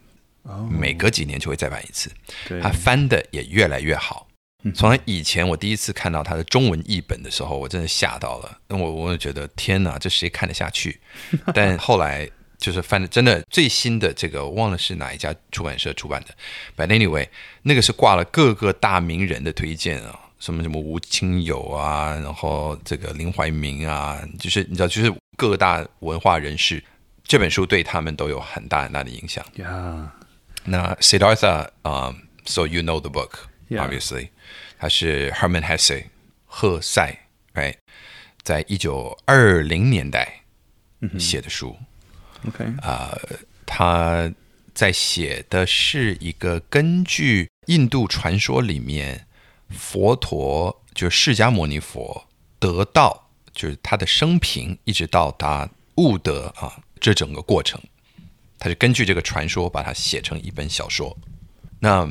[0.50, 0.68] 哦。
[0.70, 2.12] 每隔几年就会再版一次。
[2.46, 2.60] 对。
[2.60, 4.28] 它翻的也越来越好。
[4.76, 8.58] 从以前我第一次看到他的中文译本的时候，我真的吓到了。
[8.68, 11.00] 那我我也觉得天哪，这谁看得下去？
[11.56, 16.36] 但后来就是翻的真的最新的这个，我忘了是哪一家出版社出版的。
[16.76, 17.30] But anyway，
[17.62, 26.84] 那个是挂了各个大名人的推荐啊，什么什么吴清友啊，然后这个林怀民啊，就是你知道，就是各大文化人士
[27.28, 29.46] 这本书对他们都有很大很大的影响。
[29.56, 30.08] Yeah.
[30.64, 33.32] 那 Siddhartha 啊、um,，So you know the book。
[33.70, 34.30] Obviously，
[34.80, 34.90] 他 Yeah.
[34.90, 36.06] 是 Hermann Hesse
[36.46, 37.76] 赫塞，right，
[38.44, 40.44] 在一九二零年代
[41.20, 41.78] 写的书。
[42.48, 43.18] OK，啊，
[43.66, 44.32] 他
[44.74, 49.28] 在写的是一个根据印度传说里面
[49.70, 57.82] 佛陀就是释迦牟尼佛得道，就是他的生平一直到达悟得啊这整个过程，
[58.60, 61.18] 他就根据这个传说把它写成一本小说。
[61.80, 62.08] 那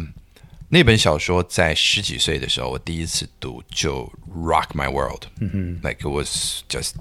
[0.69, 6.95] 那本小说在十几岁的时候，我第一次读就 rock my world，嗯哼，like it was just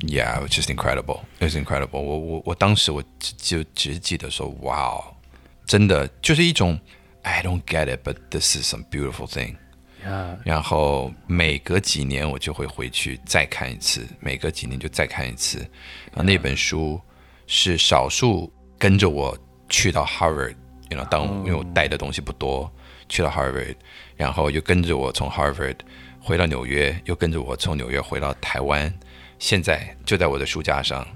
[0.00, 2.00] yeah，it was just incredible，it was incredible 我。
[2.00, 3.02] 我我我当时我
[3.36, 5.14] 就只是记得说，哇哦，
[5.66, 6.78] 真的就是一种
[7.22, 9.56] I don't get it，but this is some beautiful thing。
[10.44, 15.58] 然后每隔几年我就会回去再看一次，每隔几年就再看一次。
[16.12, 16.98] 然后那本书
[17.48, 19.36] 是少数跟着我
[19.68, 20.54] 去到 harvard
[20.90, 22.70] you know 当因为我带的东西不多
[23.08, 23.74] 去了 harvard
[24.16, 25.74] 然后又跟着我从 harvard
[26.20, 28.92] 回到纽约又跟着我从纽约回到台湾
[29.38, 31.06] 现在就在我的书架上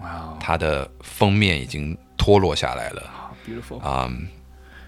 [0.41, 3.33] 它的封面已经脱落下来了。
[3.47, 4.11] beautiful 啊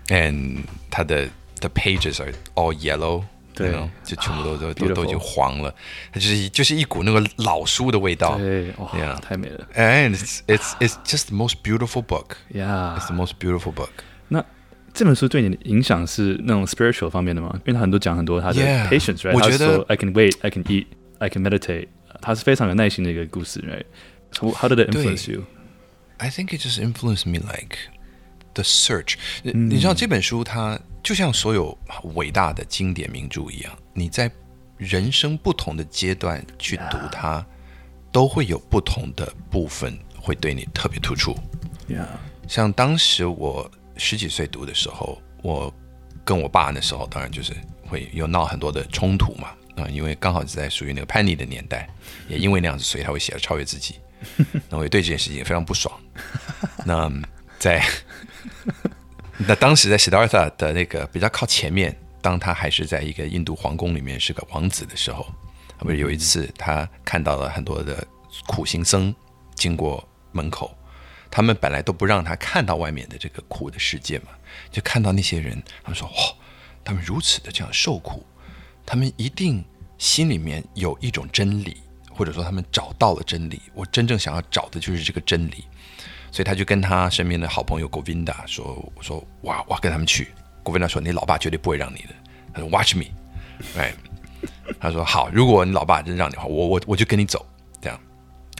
[0.08, 1.28] 嗯它的
[1.60, 3.22] the pages are all yellow
[3.54, 5.74] 对，就全部都都都都已经黄了，
[6.12, 8.36] 它就是就是一股那个老书的味道。
[8.36, 9.66] 对，哇，太美了。
[9.74, 12.36] And it's it's it's just the most beautiful book.
[12.52, 13.90] Yeah, it's the most beautiful book.
[14.28, 14.44] 那
[14.92, 17.52] 这本书对你的影响是那种 spiritual 方面的吗？
[17.64, 19.32] 因为他很多讲很多他的 patience？
[19.32, 20.86] 我觉得 I can wait, I can eat,
[21.18, 21.88] I can meditate。
[22.20, 23.84] 它是非常有耐心的一个故事，right?
[24.32, 25.44] So how did it influence you?
[26.18, 27.76] I think it just influenced me like
[28.54, 29.16] the search。
[29.42, 30.80] 你知道这本书它。
[31.02, 31.76] 就像所有
[32.14, 34.30] 伟大的经典名著一样，你在
[34.78, 37.44] 人生不同的阶段去读它，
[38.10, 41.36] 都会有不同的部分会对你特别突出。
[41.90, 42.06] Yeah.
[42.48, 45.70] 像当时我十几岁读的时候，我
[46.24, 47.52] 跟我爸那时候当然就是
[47.86, 51.86] 会有闹很多的冲突嘛，啊，因为刚好是在属于那个叛逆的年代，
[52.28, 53.96] 也因为那样子，所以他会写了超越自己，
[54.70, 55.94] 那我也对这件事情也非常不爽。
[56.86, 57.12] 那
[57.58, 57.84] 在。
[59.46, 65.26] 那当时在 Siddhartha 的那个比较靠前面，当他还是在一个印度皇宫里面是个王子的时候，
[65.78, 68.06] 不是有一次他看到了很多的
[68.46, 69.14] 苦行僧
[69.54, 70.76] 经过门口，
[71.30, 74.28] 他们本来都不让他看到外面的这个苦的世界嘛，
[74.70, 76.14] 就看到那些人，他们说：“哇，
[76.84, 78.24] 他们如此的这样受苦，
[78.86, 79.64] 他们一定
[79.98, 83.60] 心里面有一种真理，或者说他们找到了真理。
[83.74, 85.64] 我真正想要找的就是这个真理。”
[86.34, 90.32] 所以他就跟他身边的好朋友 Govinda 说：“我说哇，我要跟他们去。
[90.64, 92.08] ”Govinda 说：“你老爸绝对不会让你的。”
[92.52, 93.04] 他说：“Watch me。”
[93.78, 93.94] 哎，
[94.80, 97.46] 他说：“好，如果你老爸真让你的话，我我我就跟你走。”
[97.80, 97.96] 这样，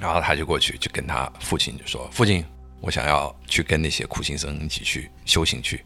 [0.00, 2.44] 然后他就过去就跟他父亲就说：“父亲，
[2.80, 5.84] 我想要去跟那些苦行僧一起去修行去。”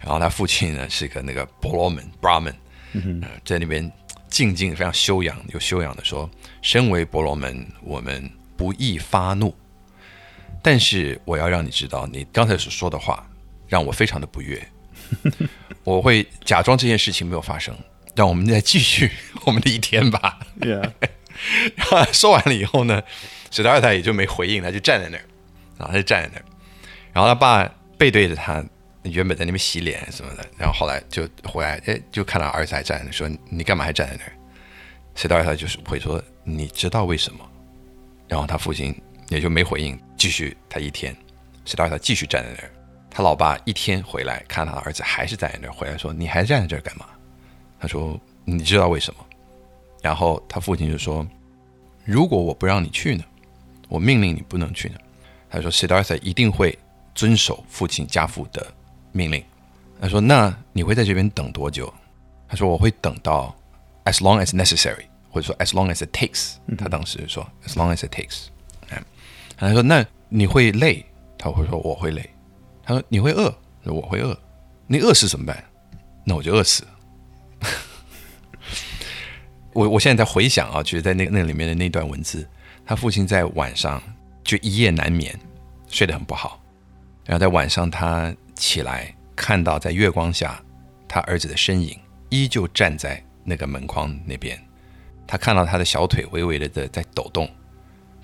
[0.00, 2.54] 然后他父亲呢是一个那个婆罗门 Brahman，
[2.92, 3.92] 嗯、呃，在那边
[4.30, 6.30] 静静非常修养有修养的说
[6.62, 9.54] ：“身为婆罗门，我们不易发怒。”
[10.66, 13.24] 但是我要让你知道，你刚才所说的话
[13.68, 14.60] 让我非常的不悦。
[15.84, 17.72] 我会假装这件事情没有发生，
[18.16, 19.08] 让我们再继续
[19.46, 20.40] 我们的一天吧。
[20.58, 20.90] Yeah.
[21.76, 23.00] 然后说完了以后呢，
[23.52, 25.22] 史达尔他也就没回应，他就站在那儿，
[25.78, 26.44] 然后他就站在那儿。
[27.12, 27.64] 然后他爸
[27.96, 28.64] 背对着他，
[29.04, 34.32] 原本在那边洗脸什么的，然后后来就回来，哎，就看到儿子还站在那，说你干嘛还站在那儿？
[35.14, 37.48] 史达尔他就是会说，你知道为什么？
[38.26, 38.92] 然后他父亲。
[39.28, 41.16] 也就没回应，继续他一天，
[41.64, 42.70] 直到他继续站在那儿。
[43.10, 47.06] 他老爸一天回来，看他的儿子还是站在那儿，回来说：“你还站在这儿干嘛？”
[47.80, 49.20] 他说：“你知道为什么？”
[50.02, 51.26] 然后他父亲就说
[52.04, 53.24] ：“如果我不让你去呢？
[53.88, 54.96] 我命令你不能去呢？”
[55.48, 56.78] 他说：“Siddhartha 一定会
[57.14, 58.66] 遵守父亲家父的
[59.12, 59.42] 命令。”
[59.98, 61.92] 他说：“那你会在这边等多久？”
[62.46, 63.56] 他说：“我会等到
[64.04, 68.48] as long as necessary，或者说 as long as it takes。”他当时说：“as long as it takes。”
[69.56, 71.04] 他说：“那你会累？”
[71.38, 72.28] 他会说：“我会累。”
[72.82, 73.52] 他说：“你会饿？”
[73.84, 74.38] 说：“我会饿。”
[74.86, 75.64] 你饿死怎么办？
[76.24, 76.86] 那我就饿死。
[79.72, 82.48] 我我现在在回想啊，就是在那那里面的那段文字，
[82.84, 84.02] 他父亲在晚上
[84.44, 85.38] 就一夜难眠，
[85.88, 86.60] 睡得很不好。
[87.24, 90.62] 然后在晚上他起来，看到在月光下，
[91.08, 91.98] 他儿子的身影
[92.28, 94.60] 依旧站在那个门框那边。
[95.26, 97.50] 他看到他的小腿微微的的在抖动。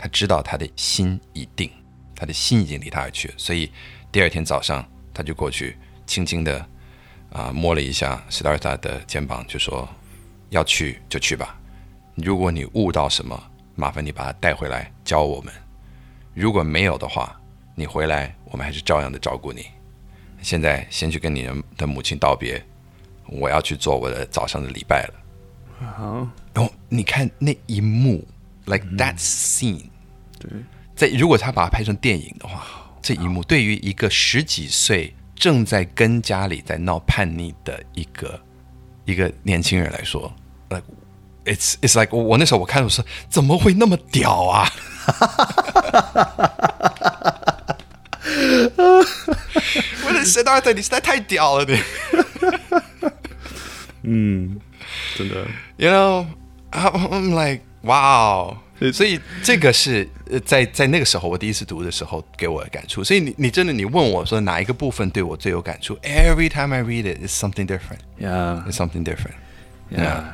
[0.03, 1.71] 他知道他的心已定，
[2.17, 3.71] 他的心已经离他而去，所以
[4.11, 4.85] 第二天早上
[5.15, 5.77] 他就过去，
[6.09, 6.59] 轻轻的
[7.31, 9.89] 啊、呃、摸了一下斯达尔塔的肩膀，就说
[10.51, 11.57] ：“要去就去吧，
[12.17, 13.41] 如果你悟到什么，
[13.77, 15.55] 麻烦你把它带回来教我们；
[16.35, 17.41] 如果没有的话，
[17.77, 19.67] 你回来我们还是照样的照顾你。
[20.41, 22.61] 现在先去跟你的母亲道别，
[23.29, 25.15] 我要去做我的早上的礼拜了。”
[25.97, 28.27] 好，然后你看那一幕
[28.65, 29.92] ，like that scene。
[30.43, 30.51] 对，
[30.97, 32.67] 在如果他把它拍成电影的话，
[33.01, 38.41] 这一幕对于一个十几岁正在跟家里在闹叛逆的一个
[39.05, 40.33] 一个年轻人来说
[40.71, 40.85] ，like
[41.45, 44.69] it's it's like 我那时候我看我说怎么会那么屌啊？
[50.05, 51.79] 我的神啊，对你实在太屌了，你。
[54.05, 54.61] 嗯，
[55.17, 56.27] 真的，you know
[56.73, 58.57] I'm like wow。
[58.93, 63.05] 所以这个是呃，在在那个时候我第一次读的时候给我的感触。
[63.05, 68.01] 所以你你真的你问我说哪一个部分对我最有感触？Every time I read it, it's something different.
[68.19, 69.35] Yeah, it's something different.
[69.91, 70.25] Yeah.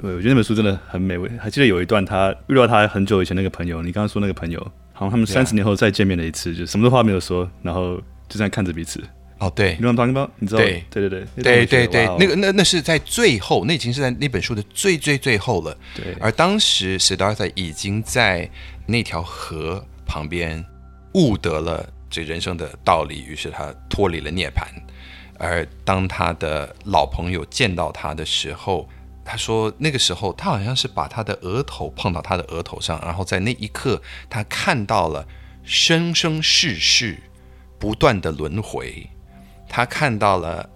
[0.00, 1.30] 对，我觉得那本书真的很美味。
[1.38, 4.60] 还记得有一段他遇到他很久以前那个朋友，你刚刚说那个朋友，
[4.92, 7.96] 好像他们三十年后再见面了一次，就什么的话没有说，然后
[8.28, 9.02] 就这样看着彼此。
[9.38, 10.30] 哦，对，你知道 I'm talking about？
[10.38, 10.60] 你知道？
[10.60, 15.76] 对，对对对对对对，那个那那是在最后，那已经是在那本书的最最最后了。
[15.94, 18.50] 对，而当时 Siddhartha 已经在
[18.86, 20.64] 那条河旁边
[21.12, 24.64] 悟得了这人生的道理，于是他脱离了涅槃。
[25.38, 28.88] 而当他的老朋友见到他的时候，
[29.22, 35.28] 他说那个时候他好像是把他的额头碰到他的额头上，然后在那一刻他看到了
[35.62, 37.18] 生生世世
[37.78, 39.06] 不断的轮回。
[39.68, 40.68] 他看到了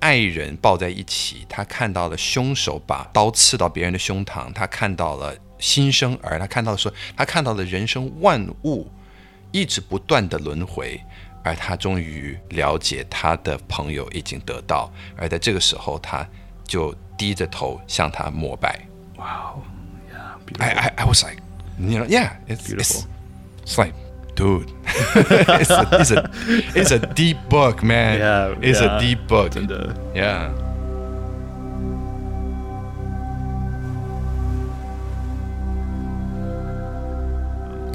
[0.00, 8.90] 爱人抱在一起，他看到了凶手把刀刺到别人的胸膛，他看到了新生儿，他看到了说，他看到了人生万物
[9.50, 11.00] 一直不断的轮回，
[11.42, 16.26] 而他终于了解他的朋友已经得到，而在这个时候，他
[16.64, 18.78] 就低着头向他膜拜。
[19.16, 19.62] Wow,
[20.12, 20.62] yeah, beautiful.
[20.62, 21.38] I, I, I was like,
[21.78, 23.04] you know, yeah, it's beautiful.
[23.64, 23.94] It's, it's like.
[24.35, 26.29] Dude, it's, a, it's a
[26.73, 28.19] it's a deep book, man.
[28.19, 29.49] Yeah, it's yeah, a deep book.
[29.49, 30.51] 真的，Yeah.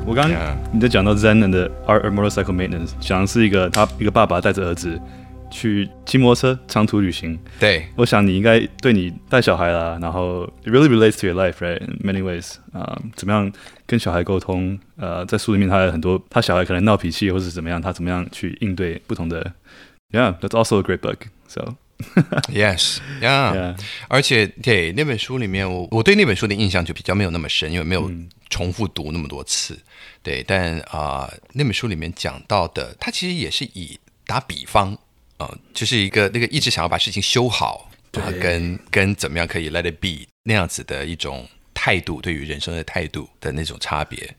[0.06, 5.00] 我刚刚你在讲到 Zen 的 Art of Motorcycle Maintenance，讲的是一个他一个爸爸带着儿子
[5.49, 7.37] 去骑摩托车长途旅行。
[7.59, 11.79] 对，我想你应该对你带小孩啦，然后 it really relates to your life, right?
[11.79, 13.51] In many ways，啊、uh,，怎么样
[13.85, 14.79] 跟小孩沟通？
[14.97, 19.53] 呃，在书里面他有很多，他小孩可能闹脾气或是怎么样，他怎么样去应对不同的
[20.11, 21.17] ？Yeah, that's also a great book.
[21.47, 21.75] So,
[22.51, 23.53] yes, yeah.
[23.53, 23.79] yeah.
[24.07, 28.11] 而且对那本书里面，我我对那本书的印象就比较没有那么深，因为没有
[28.49, 29.73] 重复读那么多次。
[29.73, 29.81] 嗯、
[30.23, 34.97] 对，但啊、呃，那本书里面讲到的，他其实也是以打比方。
[35.39, 44.35] 啊、呃，就是一个那个一直想要把事情修好，对，跟跟怎么样可以 let it be 那样子的一种态度，对于人生的态度的那种差别。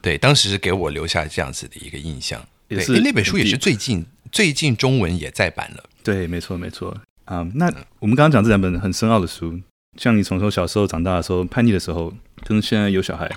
[0.00, 2.40] 对，当时是给我留下这样子的一个印象。
[2.68, 5.84] 也是对，那本书也是最近最近中文也再版了。
[6.02, 6.96] 对，没错没错。
[7.24, 7.66] 啊、um,，那
[7.98, 9.60] 我们刚刚讲这两本很深奥的书，
[9.98, 12.12] 像你从从小时候长大的时候叛逆的时候，
[12.44, 13.30] 跟现在有小孩，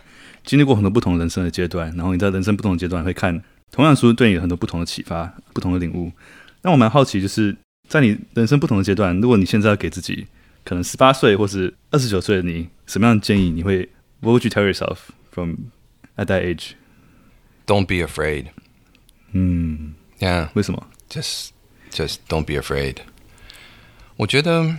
[0.43, 3.41] 经历过很多不同人生的阶段，然后你在人生不同的阶段会看
[3.71, 6.11] 同样书，对你有很多不同的启发，不同的领悟。
[6.65, 7.55] 那我蛮好奇，就是
[7.87, 10.25] 在你人生不同的阶段，如果你现在要给自己
[10.63, 13.87] 可能十八岁或是二十九岁的你什么样的建议，你会
[14.21, 14.97] What would you tell yourself
[15.29, 15.71] from
[16.15, 16.71] at that age?
[17.67, 18.47] Don't be afraid.
[19.33, 21.49] 嗯，Yeah，为什么？Just
[21.91, 22.95] just don't be afraid.
[24.15, 24.75] 我觉得，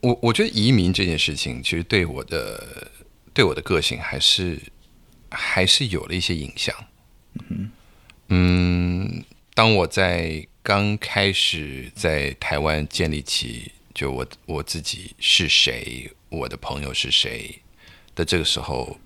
[0.00, 2.90] 我我觉得移民这件事情，其实对我的
[3.32, 4.58] 对我的个性还是
[5.30, 6.74] 还是有了一些影响。
[7.48, 7.70] 嗯，
[8.28, 9.24] 嗯，
[9.54, 17.60] 当我在刚开始在台湾建立起就我我自己是谁，我的朋友是谁
[18.14, 18.96] 的这个时候，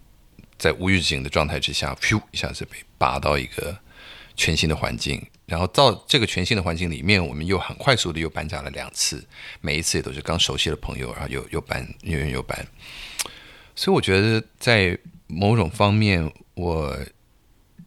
[0.58, 3.74] 在无预警的状态之下，噗一下子被拔到一个
[4.36, 9.26] 全新的环境，然后到这个全新的环境里面，我们又很快速的又搬家了两次，
[9.62, 12.66] 每一次也都是刚熟悉的朋友，然后又又搬又又搬，
[13.74, 16.98] 所以我觉得在某种方面，我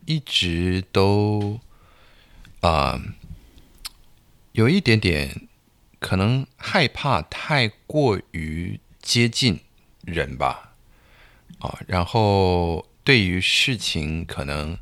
[0.07, 1.59] 一直都
[2.61, 2.99] 啊。
[4.60, 5.47] 有一点点
[5.99, 9.57] 可能害怕太过于接近
[10.03, 10.74] 人吧，
[11.60, 14.78] 啊，然后对于事情可能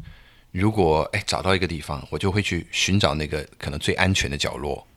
[0.52, 4.88] 如果哎找到一个地方，我就会去寻找那个可能最安全的角落，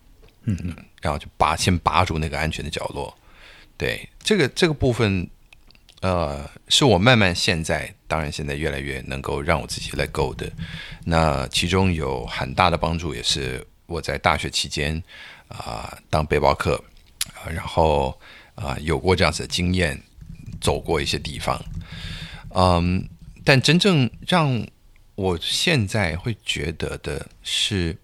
[0.45, 3.15] 嗯嗯，然后就拔先拔住那个安全的角落，
[3.77, 5.29] 对，这个这个部分，
[6.01, 10.51] 呃，是我慢慢现在当然现在越来越能够让我自己 let go 的，
[11.05, 13.67] 那其中有很大的帮助也是。
[13.91, 14.97] 我在大学期间
[15.49, 16.81] 啊、呃，当背包客，
[17.53, 18.11] 然后
[18.55, 20.01] 啊、呃，有过这样子的经验，
[20.61, 21.61] 走过一些地方，
[22.55, 23.09] 嗯，
[23.45, 24.65] 但真正让
[25.17, 27.99] 我现在会觉得的是，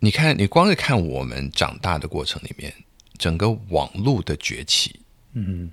[0.00, 2.74] 你看，你光是看我们长大的过程里面，
[3.16, 4.98] 整个网络的崛起，
[5.34, 5.70] 嗯，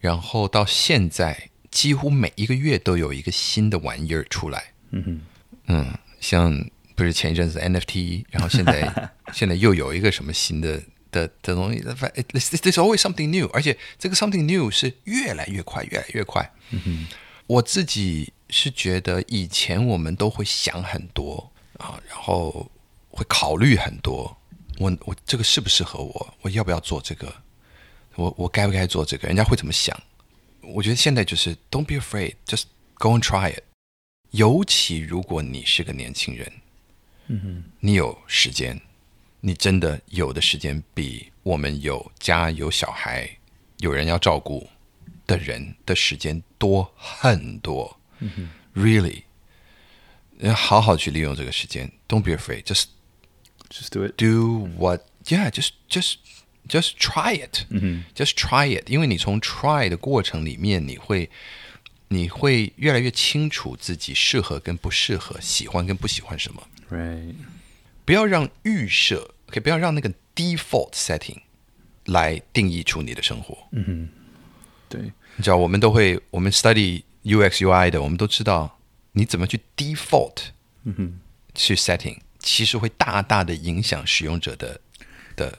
[0.00, 5.20] 然后到现在，几乎每一个月都有一个新的玩意儿出来，嗯。
[5.66, 5.86] 嗯，
[6.20, 6.68] 像。
[7.02, 10.78] 不是前一阵子 NFT，然后现在 现在又有一个什么新的
[11.10, 16.52] 的的东西，There's always something new，而且这个 something new 是越来越快，越来越快。
[16.70, 17.06] 嗯哼，
[17.46, 22.70] 我自己是觉得以前我们都会想很多啊，然后
[23.08, 24.36] 会考虑很多，
[24.78, 27.34] 我我这个适不适合我，我要不要做这个，
[28.16, 29.98] 我我该不该做这个，人家会怎么想？
[30.60, 33.62] 我觉得现在就是 Don't be afraid，just go and try it。
[34.32, 36.52] 尤其如果你是个年轻人。
[37.32, 38.80] 嗯哼，你有时间，
[39.40, 43.38] 你真的有的时间比我们有家有小孩、
[43.78, 44.68] 有人要照顾
[45.26, 47.96] 的人的时间多很多。
[48.18, 49.22] 嗯哼，Really，
[50.38, 51.92] 要好好去利用这个时间。
[52.08, 52.86] Don't be afraid，just
[53.70, 54.16] Just do it.
[54.16, 55.02] Do what?
[55.26, 56.16] Yeah, just just
[56.66, 57.66] just try it.
[58.16, 61.30] Just try it，因为你从 try 的过程里面，你会
[62.08, 66.66] 你会越来越清楚自己适合跟不适合，喜欢跟不喜欢什么。
[66.89, 67.35] Right.
[68.05, 71.39] 不要让预设，OK，不要让那个 default setting
[72.05, 73.57] 来定义出你的生活。
[74.87, 78.79] 对，你知道，我们都会，我们 study UX UI 的，我们都知道
[79.13, 80.37] 你怎么去 default
[81.55, 84.79] 去 setting，其实会大大的影响使用者的
[85.35, 85.57] 的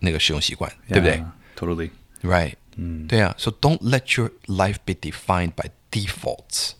[0.00, 1.90] 那个使用习惯，对不对 Yeah, Totally.
[2.22, 3.34] ？Right，嗯，对啊。
[3.38, 6.72] So don't let your life be defined by defaults。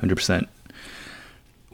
[0.00, 0.46] Hundred percent。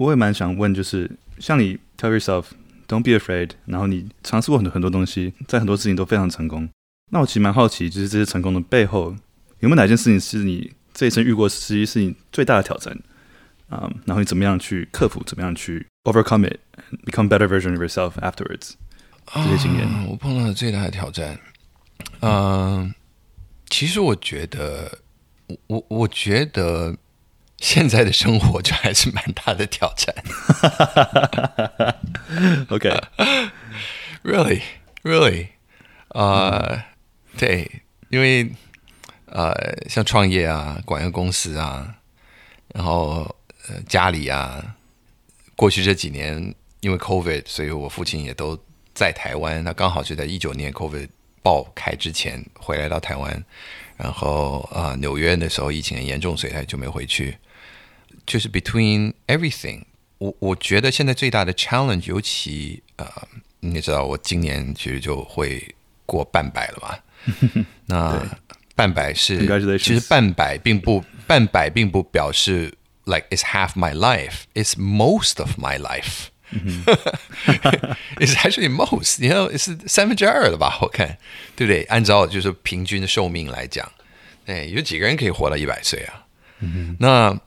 [0.02, 2.46] 我也蛮想问，就是像你 tell yourself
[2.88, 6.68] don't be afraid，然后你尝试过很多很多东西，在很多事情都非常成功。
[7.12, 9.16] 那我其实蛮好奇，就是这些成功的背后，
[9.60, 12.98] 有没有哪件事情是你这一生遇过，实际是你最大的挑战？
[13.70, 18.72] 啊、然后你怎么样去克服，怎么样去 overcome it，become better version of yourself afterwards？
[19.34, 19.88] 这些经验。
[20.10, 21.40] 我碰到的最大的挑战，
[22.22, 22.94] 嗯、
[23.70, 24.98] 其实我觉得，
[25.48, 26.98] 我我我觉得
[27.62, 30.14] 现在的生活就还是蛮大的挑战。
[32.70, 34.62] OK，Really,
[35.04, 35.48] really，
[36.10, 36.84] 呃，
[37.38, 37.70] 对，
[38.10, 38.52] 因为
[39.28, 39.54] 呃，
[39.88, 41.96] 像创业啊，管一个公司啊，
[42.74, 43.36] 然后
[43.70, 44.76] 呃，家里啊，
[45.56, 48.58] 过去这几年因为 COVID，所以我父亲也都
[48.96, 49.64] 在台湾。
[49.64, 51.08] 他刚好就在一九年 COVID
[51.44, 53.44] 爆开之前回来到台湾，
[53.98, 57.38] 然后啊、呃，纽约那时候疫情很严重，所以他就没回去。
[58.32, 59.84] 就是 between everything，
[60.18, 63.06] 我我觉得现在最大的 challenge，尤其呃，
[63.60, 65.76] 你也知道我今年其实就会
[66.06, 66.98] 过半百了嘛。
[67.88, 68.24] 那
[68.74, 69.46] 半百是
[69.78, 72.74] 其实半百并不半百并不表示
[73.04, 76.28] like it's half my life，it's most of my life。
[78.16, 80.80] it's actually most，you know，是三分之二了吧？
[80.82, 81.18] 我看，
[81.58, 81.84] 对不对？
[81.90, 83.92] 按照就是平均的寿命来讲，
[84.46, 86.24] 哎，有几个人可以活到一百岁啊？
[86.98, 87.38] 那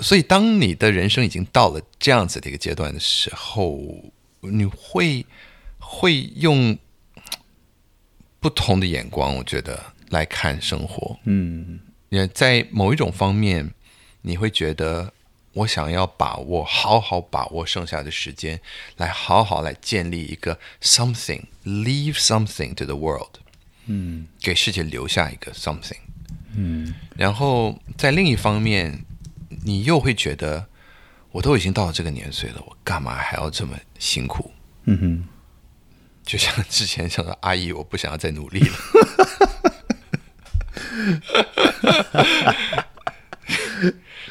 [0.00, 3.78] 所以，当你的人生已经到了这样子的一个阶段的时候，
[4.40, 5.24] 你会
[5.78, 6.78] 会用
[8.40, 11.18] 不同的眼光，我觉得来看生活。
[11.24, 13.72] 嗯也在某一种方面，
[14.22, 15.12] 你会觉得
[15.52, 18.60] 我想要把握，好好把握剩下的时间，
[18.96, 23.36] 来好好来建立一个 something，leave something to the world，
[23.86, 25.98] 嗯给世界留下一个 something。
[26.56, 29.04] 嗯然后在另一方面，
[29.64, 30.66] 你又会觉得，
[31.32, 34.52] 我都已经到了这个年岁了，我干嘛还要这么辛苦？
[34.84, 35.28] 嗯哼
[36.24, 38.76] 就像之前想说，阿姨，我不想要再努力了。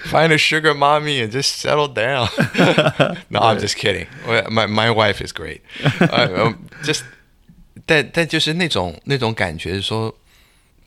[0.05, 2.29] Find a sugar mommy and just settle down.
[3.29, 4.07] no, I'm just kidding.
[4.49, 5.61] My my wife is great.
[5.99, 7.03] Uh, just
[7.85, 10.17] 但但就是那种那种感觉，是说，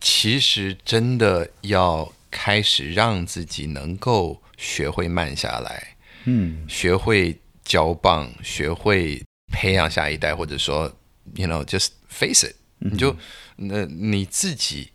[0.01, 6.67] 其实真的要开始让自己能够学会慢下来，嗯。
[6.67, 9.23] 学会交棒，学会
[9.53, 10.93] 培养下一代，或者说
[11.35, 13.15] ，you know，just face it，、你就
[13.57, 14.91] 那你自己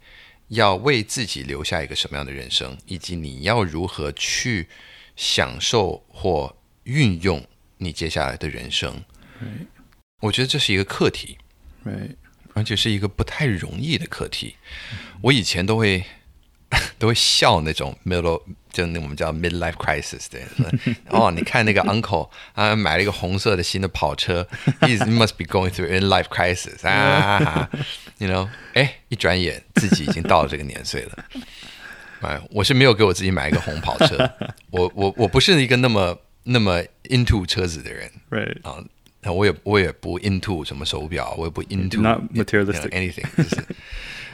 [0.49, 4.67] 要为自己留下一个什么样的人生，以及你要如何去
[5.15, 7.45] 享受或运用
[7.77, 9.03] 你接下来的人生。
[10.21, 11.38] 我觉得这是一个课题
[11.85, 12.15] ，，Right，
[12.53, 14.55] 而且是一个不太容易的课题。
[15.21, 16.03] 我以前都会
[16.97, 18.41] 都会笑那种 middle，
[18.72, 20.39] 就那我们叫 midlife crisis 的。
[21.09, 24.47] 哦，你看那个 uncle 啊，买了一个红色的新的跑车
[24.82, 27.70] ，he must be going through in life crisis 啊
[28.18, 31.26] ，you know，哎，一转眼自己已经到了这个年岁了。
[32.22, 34.30] 哎，我是没有给我自己买一个红跑车，
[34.72, 38.11] 我我我不是一个那么那么 into 车子的人。
[38.30, 38.84] Right，啊，
[39.32, 42.89] 我也我也不 into 什么手表，我也不 into Not materialistic.
[42.89, 43.63] anything 就是。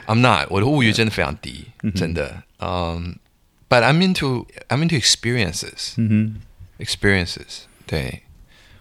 [0.06, 2.42] I'm not，我的物欲真的非常低，真的。
[2.58, 3.16] 嗯、
[3.68, 4.98] um,，but I'm into I'm into
[5.96, 6.40] 嗯
[6.78, 8.22] experiences, 对，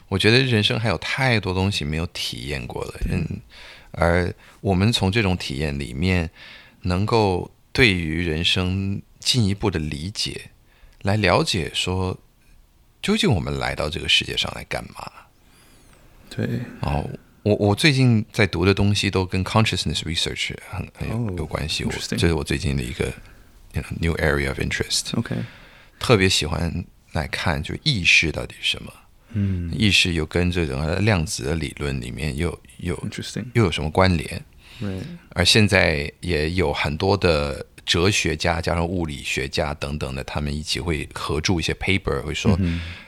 [0.08, 3.42] 我觉得人生还有太多东西没有体验过了，嗯，
[3.92, 6.30] 而我们从这种体验里面，
[6.82, 10.50] 能够对于人生进一步的理解，
[11.02, 12.20] 来了解说，
[13.02, 15.12] 究竟我们来到这个世界上来干嘛？
[16.30, 17.10] 哼，对，哦，
[17.44, 23.14] 我我最近在读的东西都跟 consciousness research 很很有、Oh, 有关系，我这是我最近的一个
[23.74, 25.18] you know, new area of interest。
[25.18, 25.36] OK，
[26.00, 28.92] 特别喜欢来看，就意识到底是什么？
[29.36, 32.96] 嗯意识又跟这种量子的理论里面又有
[33.54, 34.40] 又有什么关联
[35.30, 42.58] 而现在也有很多的哲学家加上物理学家等等的，他们一起会合著一些 paper，会说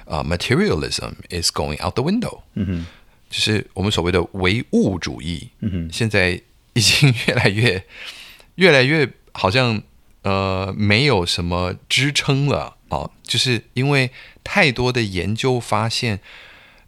[0.08, 2.86] ，materialism is going out the window，嗯哼，
[3.30, 6.42] 就是我们所谓的唯物主义，嗯哼，现在
[6.74, 7.86] 已经越来越，
[8.56, 9.82] 越来越好像
[10.24, 14.12] 呃没有什么支撑了啊，就是因为
[14.44, 16.20] 太多的研究发现，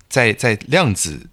[0.07, 1.29] 在在量子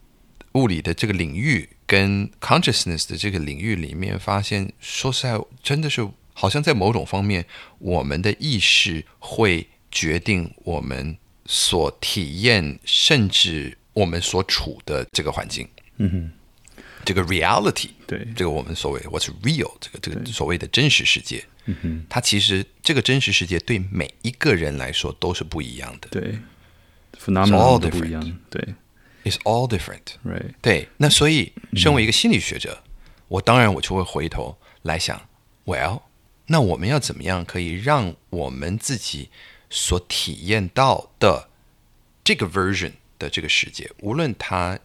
[0.52, 1.70] 物理的这个领域。
[1.86, 7.44] 跟 consciousness 的这个领域里面，发现说实在，真的是好像在某种方面，
[7.78, 15.66] 我们的意识会决定我们所体验，甚至我们所处的这个环境。
[15.96, 21.42] 嗯哼，这个 reality，对，这个我们所谓 what's real，这个这个所谓的真实世界。
[21.64, 26.08] 嗯哼，它其实这个真实世界对每一个人来说都是不一样的。
[26.10, 26.38] 对
[27.18, 28.38] ，phenomenal 都不一样。
[28.50, 28.74] 对。
[29.24, 30.52] It's all different, right?
[30.60, 32.90] 对，那所以身为一个心理学者，嗯、
[33.28, 35.18] 我当然我就会回头来想
[35.64, 36.02] ，Well，
[36.48, 39.30] 那我们要怎么样可以让我们自己
[39.70, 41.48] 所体验到的
[42.22, 42.92] 这个 version
[43.24, 44.78] 的这个世界，无论它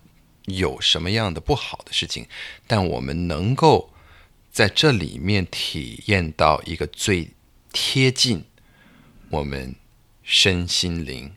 [0.45, 2.25] 有什么样的不好的事情，
[2.65, 3.91] 但我们能够
[4.51, 7.31] 在这里面体验到一个最
[7.73, 8.43] 贴近
[9.29, 9.75] 我们
[10.23, 11.31] 身心灵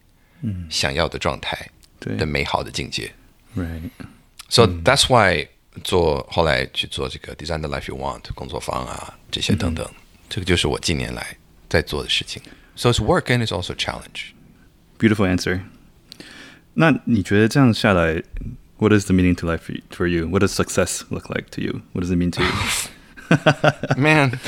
[0.70, 1.70] 想要的状态。
[2.18, 3.12] 的美好的境界
[3.56, 5.46] ，Right，So that's why
[5.84, 9.88] 做后来去做这个 Design the Life You Want 工作坊啊，这些等等，
[10.28, 11.36] 这个就是我近年来
[11.68, 12.42] 在做的事情。
[12.74, 14.32] So it's work and it's also a challenge.
[14.98, 15.60] Beautiful answer.
[16.75, 18.23] 那你觉得这样下来，
[18.77, 20.27] What is the meaning to life for you?
[20.27, 21.81] What does success look like to you?
[21.93, 22.51] What does it mean to you?
[23.97, 24.39] Man,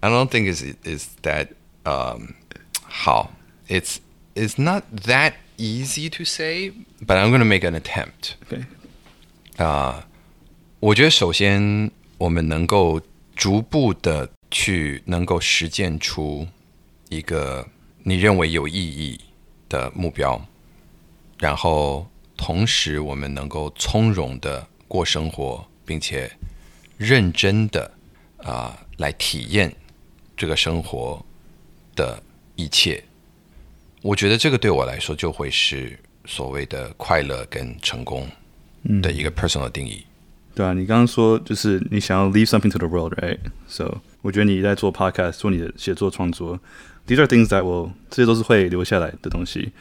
[0.00, 1.48] I don't think is is that
[1.84, 2.34] um
[2.82, 3.32] 好，
[3.68, 4.00] It's
[4.34, 8.36] It's not that easy to say, but I'm going to make an attempt.
[8.46, 8.66] Okay.
[9.56, 10.04] 啊，uh,
[10.78, 13.00] 我觉得首先我们能够
[13.34, 16.46] 逐步的去能够实践出
[17.08, 17.66] 一个
[18.04, 19.18] 你认为有意义
[19.73, 20.39] 的目标，
[21.39, 22.07] 然后
[22.37, 26.31] 同时我们能够从容的过生活，并且
[26.95, 27.91] 认真的
[28.37, 29.75] 啊、uh, 来体验
[30.37, 31.25] 这个生活
[31.95, 32.21] 的
[32.55, 33.03] 一切。
[34.03, 38.29] 我觉得这个对我来说就会是所谓的快乐跟成功
[39.01, 40.05] 的一个 personal 定义。
[40.05, 46.59] 嗯、对啊，你刚刚说就是你想要 leave something to the world，right？So，我觉得你在做 podcast，做你的写作创作
[47.06, 49.72] ，these are things that will，这些都是会留下来的东西。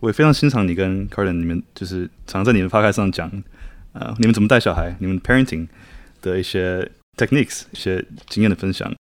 [0.00, 3.28] 我也非常欣赏你跟 Carden 你们就是常常在你们 podcast 上讲，
[3.92, 5.68] 啊、呃，你们怎么带小孩，你们 parenting
[6.22, 8.92] 的一些 techniques，一些经验的分享，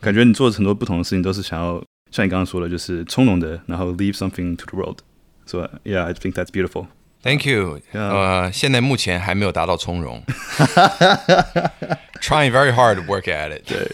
[0.00, 1.82] 感觉你做的很多不同的事情都是想要。
[2.10, 6.88] 像你刚刚说的，就是从容的，然后 leave something to the world。So yeah, I think that's beautiful.
[7.22, 7.80] Thank you.
[7.92, 10.22] 呃，现在目前还没有达到从容。
[12.20, 13.64] Trying very hard to work at it.
[13.66, 13.90] 对。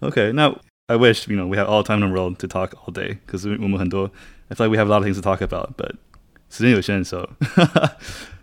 [0.00, 0.56] Okay, now
[0.88, 3.18] I wish you know we have all time in the world to talk all day.
[3.26, 4.10] 可是我们很多，
[4.48, 5.92] I feel like we have a lot of things to talk about, but
[6.50, 7.28] 时间有限的时候，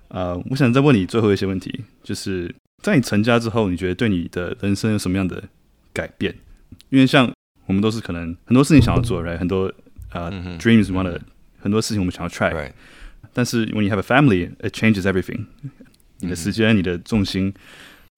[0.07, 5.43] 呃，我想再问你最后一些问题，就是在你成家之后，你觉得对你的人生有什么样的
[5.93, 6.33] 改变？
[6.89, 7.31] 因为像
[7.67, 9.37] 我们都是可能很多事情想要做，right？
[9.37, 9.71] 很多
[10.09, 11.19] 啊、uh, dreams want to，
[11.59, 12.71] 很多事情我们想要 try，
[13.31, 15.45] 但是 when you have a family，it changes everything。
[16.21, 17.53] 你的时间，你的重心，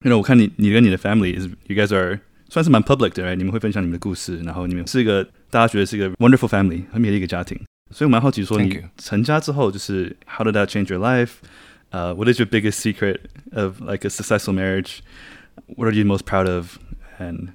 [0.04, 3.34] 因为我看你，你跟你的 family is，you guys are 算是蛮 public 的，right？
[3.34, 7.58] 你们会分享你们的故事，然后你们是一个大家觉得是一个 wonderful family，很美的一个家庭。
[7.90, 11.32] 所以我蛮好奇说，你成家之后，就是 how did that change your life？
[11.90, 13.18] 呃、uh,，what is your biggest secret
[13.54, 17.50] of like a successful marriage？What are you most proud of？And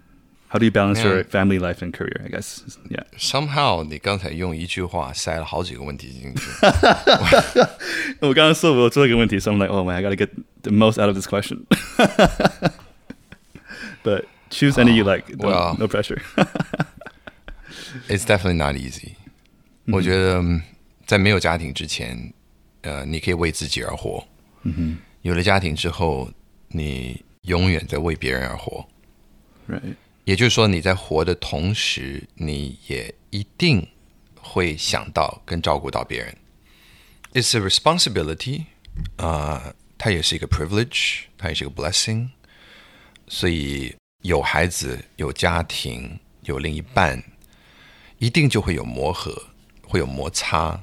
[0.50, 2.22] How do you balance your family life and career?
[2.24, 3.04] I guess, yeah.
[3.18, 6.41] Somehow，你刚才用一句话塞了好几个问题进去。
[8.22, 10.30] 我刚刚说我做一个问题，so I'm like, oh man, I gotta get
[10.61, 11.65] the most out of this question.
[14.03, 15.26] But choose any you like.
[15.38, 16.22] Well, no pressure.
[18.07, 19.15] It's definitely not easy.
[19.88, 20.44] 我觉得
[21.06, 22.34] 在没有家庭之前，
[22.82, 24.28] 呃，你可以为自己而活。
[24.64, 24.98] 嗯哼。
[25.24, 26.32] 有了家庭之后，
[26.69, 28.88] 你永远在为别人而活。
[29.68, 29.95] Right.
[30.24, 33.86] 也就是说，你在活的同时，你也一定
[34.36, 36.38] 会想到跟照顾到别人。
[37.34, 38.65] It's a responsibility，
[39.18, 42.30] 啊、呃，它也是一个 privilege，它也是一个 blessing。
[43.28, 47.23] 所以 有孩子、有家庭、有另一半，
[48.19, 49.47] 一定就会有磨合，
[49.82, 50.81] 会有摩擦，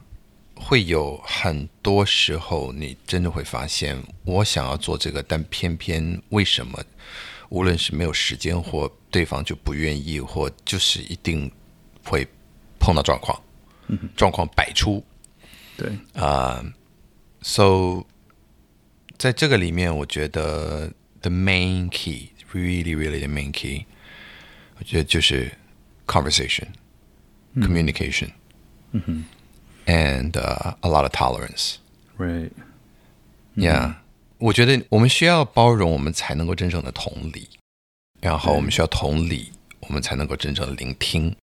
[0.55, 6.83] 会有很多时候，你真的会发现，我想要做这个，但偏偏为什么？
[7.49, 11.49] 无论是没有时间，或对方就不愿意，或就是一定
[12.03, 12.27] 会
[12.79, 13.41] 碰到状况，
[14.15, 15.03] 状况百出。
[15.77, 16.61] 对啊、
[17.41, 18.05] uh,，so
[19.17, 20.91] 在这个里面，我觉得
[21.21, 23.84] the main key really really the main key，
[24.78, 25.52] 我觉得就是
[26.06, 26.66] conversation、
[27.54, 28.30] 嗯、communication，
[28.92, 29.24] 嗯哼，
[29.86, 33.94] and、uh, a lot of tolerance，right，yeah，、嗯、
[34.38, 37.48] 我觉得我们需要包容，我们才能够真正的同理，
[38.20, 39.50] 然后我们需要同理，
[39.80, 41.34] 我们才能够真正的聆听，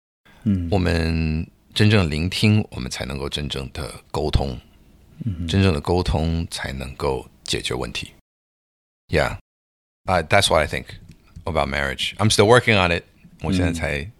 [0.44, 4.58] 嗯，我们真正聆听，我们才能够真正的沟通，
[5.26, 8.12] 嗯，真正的沟通才能够解决问题，
[9.10, 9.38] yeah。
[10.07, 10.87] Uh, that's what I think
[11.45, 12.15] about marriage.
[12.19, 13.05] I'm still working on it.
[13.43, 14.13] 我现在才，嗯、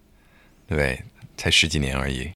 [0.67, 1.01] 对不对？
[1.37, 2.29] 才十几年而已。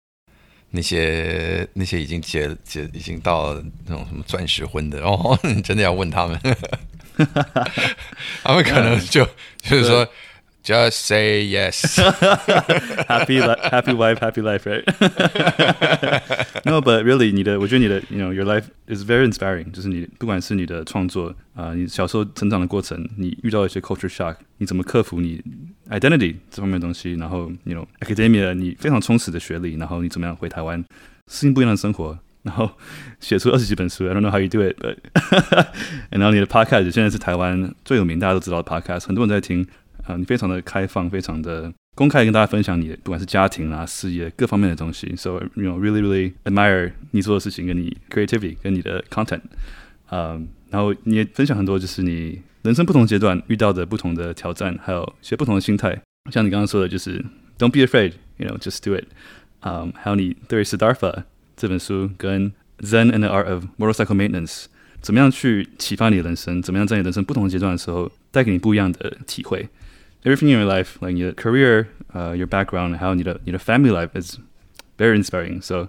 [0.69, 3.53] 那些那些已经结结已经到
[3.85, 6.39] 那种什么钻石婚的哦，你 真的要问他们，
[8.43, 9.25] 他们可能就
[9.61, 10.07] 就是说。
[10.64, 11.96] Just say yes.
[13.06, 14.82] happy, happy wife, happy life, right?
[16.64, 19.70] no, but really，你的，我觉得你的，you know, your life is very inspiring。
[19.70, 25.40] 就是你，不管是你的创作啊、呃，你小时候成长的过程，你遇到一些 culture shock，你怎么克服你
[25.88, 30.84] identity 这方面的东西，然后，you know, academia，你非常充实的学历，然后你怎么样回台湾
[31.30, 32.68] 适应不一样的生活，然后
[33.20, 34.08] 写出二十几本书。
[34.08, 34.96] I don't know how you do it，but
[36.10, 39.64] 然后你的 podcast 现在是台湾最有名，大家都知道的 podcast，很多人在听。
[40.17, 45.13] 你非常的开放，非常的公开，跟大家分享你的不管是家庭啊、事业各方面的东西。
[45.15, 49.41] So you know, really, really admire 你做的事情，跟你 creativity，跟你的 content。
[50.09, 56.01] 嗯，然后你也分享很多，就是你人生不同阶段遇到的不同的挑战，还有一些不同的心态。
[56.31, 57.23] 像你刚刚说的，就是
[57.57, 59.05] Don't be afraid，you know, just do it。
[59.61, 61.23] 嗯，还有你对 Siddhartha
[61.55, 64.65] 这本书跟 Zen and the Art of Motorcycle Maintenance，
[65.01, 66.61] 怎么样去启发你的人生？
[66.61, 69.69] 怎么样在你人生不同的阶段的时候，带给你不一样的体会
[70.24, 74.38] ？Everything in your life, like your career, uh, your background, 还有你的你的 family life is
[74.98, 75.62] very inspiring.
[75.62, 75.88] So，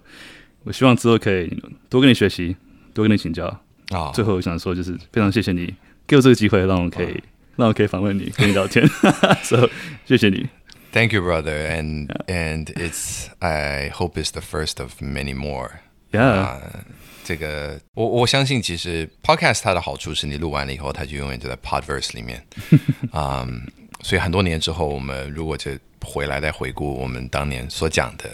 [0.63, 2.55] 我希望之后可以多跟你学习，
[2.93, 3.47] 多跟你请教。
[3.89, 5.73] 啊、oh.，最后我想说，就是非常谢谢你
[6.05, 7.17] 给我这个机会，让我可以、oh.
[7.55, 8.85] 让我可以访问你，跟你聊天。
[9.41, 9.67] so，
[10.05, 10.47] 谢谢你。
[10.91, 11.67] Thank you, brother.
[11.67, 15.79] And and it's I hope it's the first of many more.
[16.11, 16.21] Yeah.
[16.21, 16.61] 啊，
[17.23, 22.45] 这个我我相信，其实 podcast 它的好处是你录完了以后，它就永远就在 Podverse 里面。
[23.11, 23.69] 啊、 um,。
[24.02, 25.70] 所以很多年之后，我们如果就
[26.04, 28.28] 回来再回顾我们当年所讲的，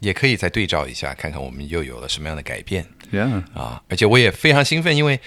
[0.00, 2.86] 也可以再对照一下，看看我们又有了什么样的改变。
[3.12, 3.42] Yeah.
[3.54, 5.20] 啊，而且我也非常兴奋，因为。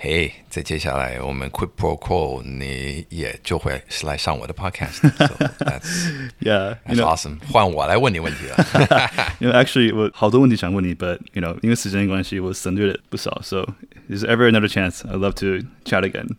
[0.00, 5.00] 嘿，在接下来我们 quid pro quo，你也就会是来上我的 podcast。
[5.00, 5.26] So
[5.58, 7.40] that's yeah, that's awesome。
[7.50, 8.64] 换我来问你问题了。
[9.42, 13.40] 因为 actually 我好多问题想问你，but you know 因为时间关系我省略了不少。
[13.42, 13.66] So
[14.09, 15.03] is ever another chance?
[15.05, 16.37] I'd love to chat again.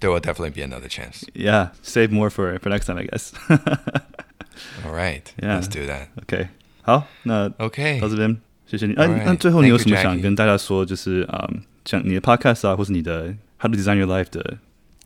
[0.00, 1.24] There will definitely be another chance.
[1.34, 3.32] Yeah, save more for for next time, I guess.
[4.84, 6.08] All right, yeah, let's do that.
[6.22, 6.48] OK，
[6.82, 8.36] 好，那 OK 到这边，
[8.66, 8.94] 谢谢你。
[8.94, 10.84] 那那最后你有什么想跟大家说？
[10.84, 11.62] 就是嗯。
[11.84, 14.58] 讲你的 podcast 啊，或是你的 How to Design Your Life 的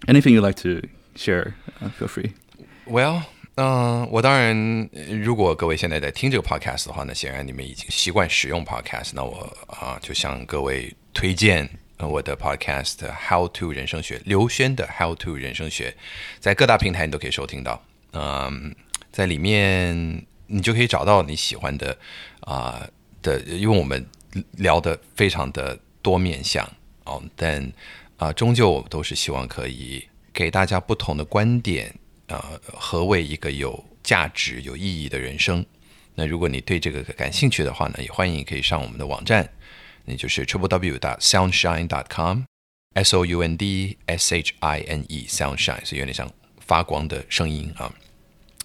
[0.08, 0.84] anything you like to
[1.14, 2.32] share,、uh, feel free.
[2.88, 3.22] Well，
[3.54, 4.90] 嗯、uh,，我当然，
[5.22, 9.12] 如果各位现在在听这个 podcast 的话，那显然你们已经习惯使用 podcast。
[9.14, 12.97] 那我啊，就向各位推荐 我的 podcast
[13.27, 15.95] How to 人生学，刘轩的 How to 人生学，
[16.39, 17.83] 在各大平台你都可以收听到。
[18.13, 18.75] 嗯，
[19.11, 21.97] 在里面你就可以找到你喜欢的
[22.41, 22.87] 啊、
[23.21, 24.05] 的，因为我们
[24.53, 25.77] 聊得非常的。
[25.99, 26.65] 多面向
[27.03, 27.69] 哦，但
[28.15, 31.89] 啊、终究我们都是希望可以给大家不同的观点
[32.27, 35.65] 啊、呃，何谓一个有价值、有意义的人生？
[36.15, 39.49] 那如果你对这个感兴趣的话呢，也欢迎可以上我们的网站，
[40.09, 45.25] 那就是 triple w dot sunshine dot com，s o u n d s h i n e
[45.27, 46.31] sunshine 是有点像
[46.65, 47.93] 发光的声音啊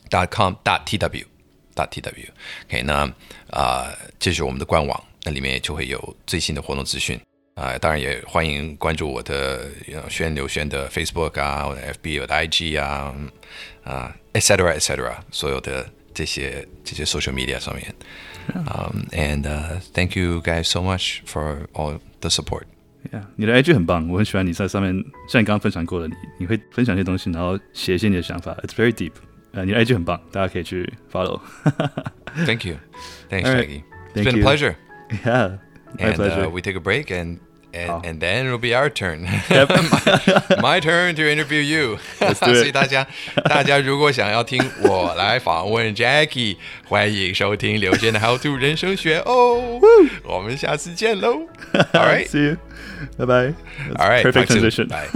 [0.09, 1.27] ，dot com dot t w
[1.74, 3.12] dot t w，OK，那
[3.51, 7.20] 啊、这是我们的官网，那里面就会有最新的活动资讯。
[7.55, 9.69] 啊、当然也欢迎关注我的
[10.09, 13.14] 轩刘轩的 Facebook 啊，我的 FB，我的 IG 啊，
[13.85, 17.94] 啊，etc etc，所有的这些这些 social media 上面，
[18.53, 24.94] 嗯、um,，and、uh, thank you guys so much for all the support。Yeah，你的 IG 很棒，我很喜欢你在上面，
[25.30, 29.11] 像你刚刚分享过的，你你会分享一些东西，然后写一些你的想法，It's very deep。
[29.52, 31.40] 呃，你的 IG 很棒，大家可以去 follow。
[32.45, 36.45] Thank you，Thanks Jackie。It's been a pleasure。Yeah。My and pleasure.
[36.45, 37.40] Uh, we take a break, and
[37.74, 38.02] and, oh.
[38.03, 39.28] and then it'll be our turn.
[39.49, 39.69] Yep.
[39.69, 41.99] my, my turn to interview you.
[42.19, 42.56] Let's do it.
[42.56, 43.06] 所以大家
[43.44, 49.80] 大家如果想要听我来访问 Jackie，欢迎收听刘轩的 How to 人生学哦。
[50.24, 51.48] 我们下次见喽。
[51.94, 52.28] All right.
[52.28, 52.57] See you.
[53.18, 53.53] Bye bye.
[53.98, 54.24] All right.
[54.24, 54.88] Perfect transition.
[54.88, 55.07] Bye.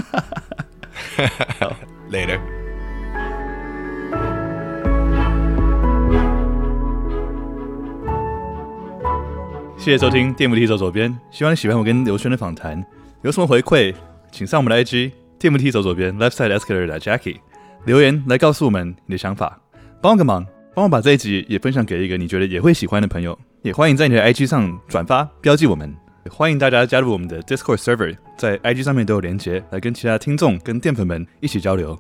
[2.09, 2.54] Later.
[9.86, 12.84] 谢谢收听电扶梯走左边，希望你喜欢我跟刘轩的访谈。
[13.22, 13.94] 有什么回馈，
[14.32, 17.36] 请上我们的 IG 电扶梯走左边 （Left Side Escalator） Jackie
[17.84, 19.60] 留言来告诉我们你的想法，
[20.02, 20.44] 帮我个忙，
[20.74, 23.38] 帮我把这一集也分享给一个你觉得也会喜欢的朋友。
[23.62, 25.94] 也欢迎在你的 IG 上转发标记我们，
[26.28, 31.96] 欢迎大家加入我们的 Discord server，在 IG 上面都有连接，来跟其他听众跟淀粉们一起交流。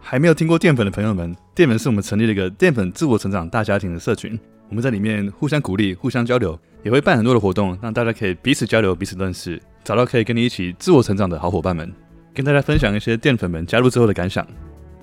[0.00, 4.38] 还没有听过淀粉的朋友们，淀粉是我们成立了一个淀粉自我成长大家庭的社群，
[4.68, 11.90] 我们在里面互相鼓励、互相交流，也会办很多的活动，让大家可以彼此交流、彼此认识，找到可以跟你一起自我成长的好伙伴们，
[12.34, 14.46] 跟大家分享一些淀粉们加入之后的感想。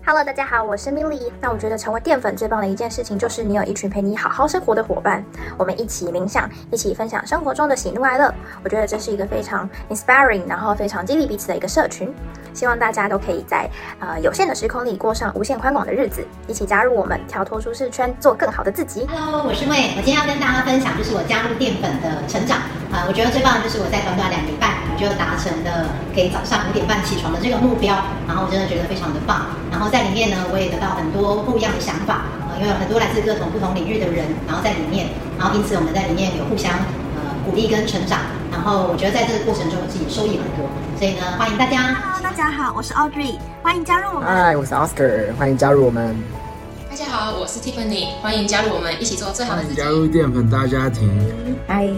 [0.04, 1.32] Hello，大家好，我是 m i l y。
[1.40, 5.24] 那我觉得成为淀粉最棒的一件事情，就是你有一群陪你好好生活的伙伴，
[5.60, 8.34] 我们一起冥想，一起分享生活中的喜怒哀乐。
[8.64, 12.12] 我觉得这是一个非常 inspiring，然后非常激励彼此的一个社群。
[12.52, 13.70] 希望大家都可以在
[14.00, 19.08] 呃有限的时空里过上无限宽广的日子，一起加入我们，跳脱舒适圈，做更好的自己。
[19.08, 22.58] Hello，我是魏，我今天要跟大家分享，就是我加入淀粉的成长。
[22.92, 27.96] 啊、我觉得最棒的就是我在短短两礼拜，我就达成了可以早上五点半起床的这个目标，
[28.28, 29.48] 然后我真的觉得非常的棒。
[29.72, 38.20] 然后在里面呢，我也得到很多不一样的想法，呃，因为有很多来自各种不同领域的人，然后在里面，然后因此我们在里面有互相呃鼓励跟成长。
[38.50, 40.64] 然后我觉得在这个过程中，我自己收益很多。
[40.98, 41.94] 所以呢，欢迎大家。
[41.94, 44.28] Hello，大家好，我是 Audrey，欢迎加入我们。
[44.32, 46.16] Hi，我是 Oscar，欢迎加入我们。
[46.90, 49.76] 大家好，我是 Tiffany，欢迎加入我们，一起做最好的自己。
[49.76, 51.10] 加入淀粉大家庭。
[51.68, 51.90] 嗨，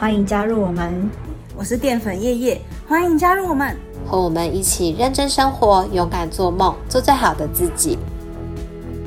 [0.00, 1.10] 欢迎加入我们。
[1.54, 3.76] 我是淀粉叶叶，欢迎加入我们，
[4.06, 7.98] 和我们一起认真生活，勇敢做梦，做最好的自己。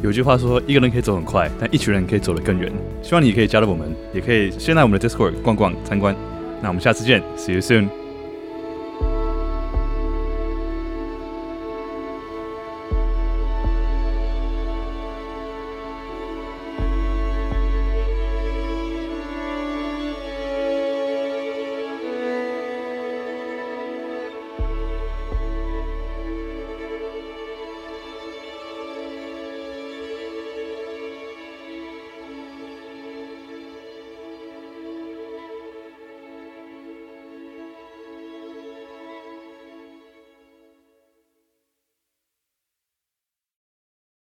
[0.02, 2.72] 有句话说，一个人可以走很快，但一群人可以走得更远。
[3.02, 6.16] 希望你可以加入我们，也可以先来我们的 Discord 逛逛参观。
[6.62, 8.05] 那我们下次见，See you soon。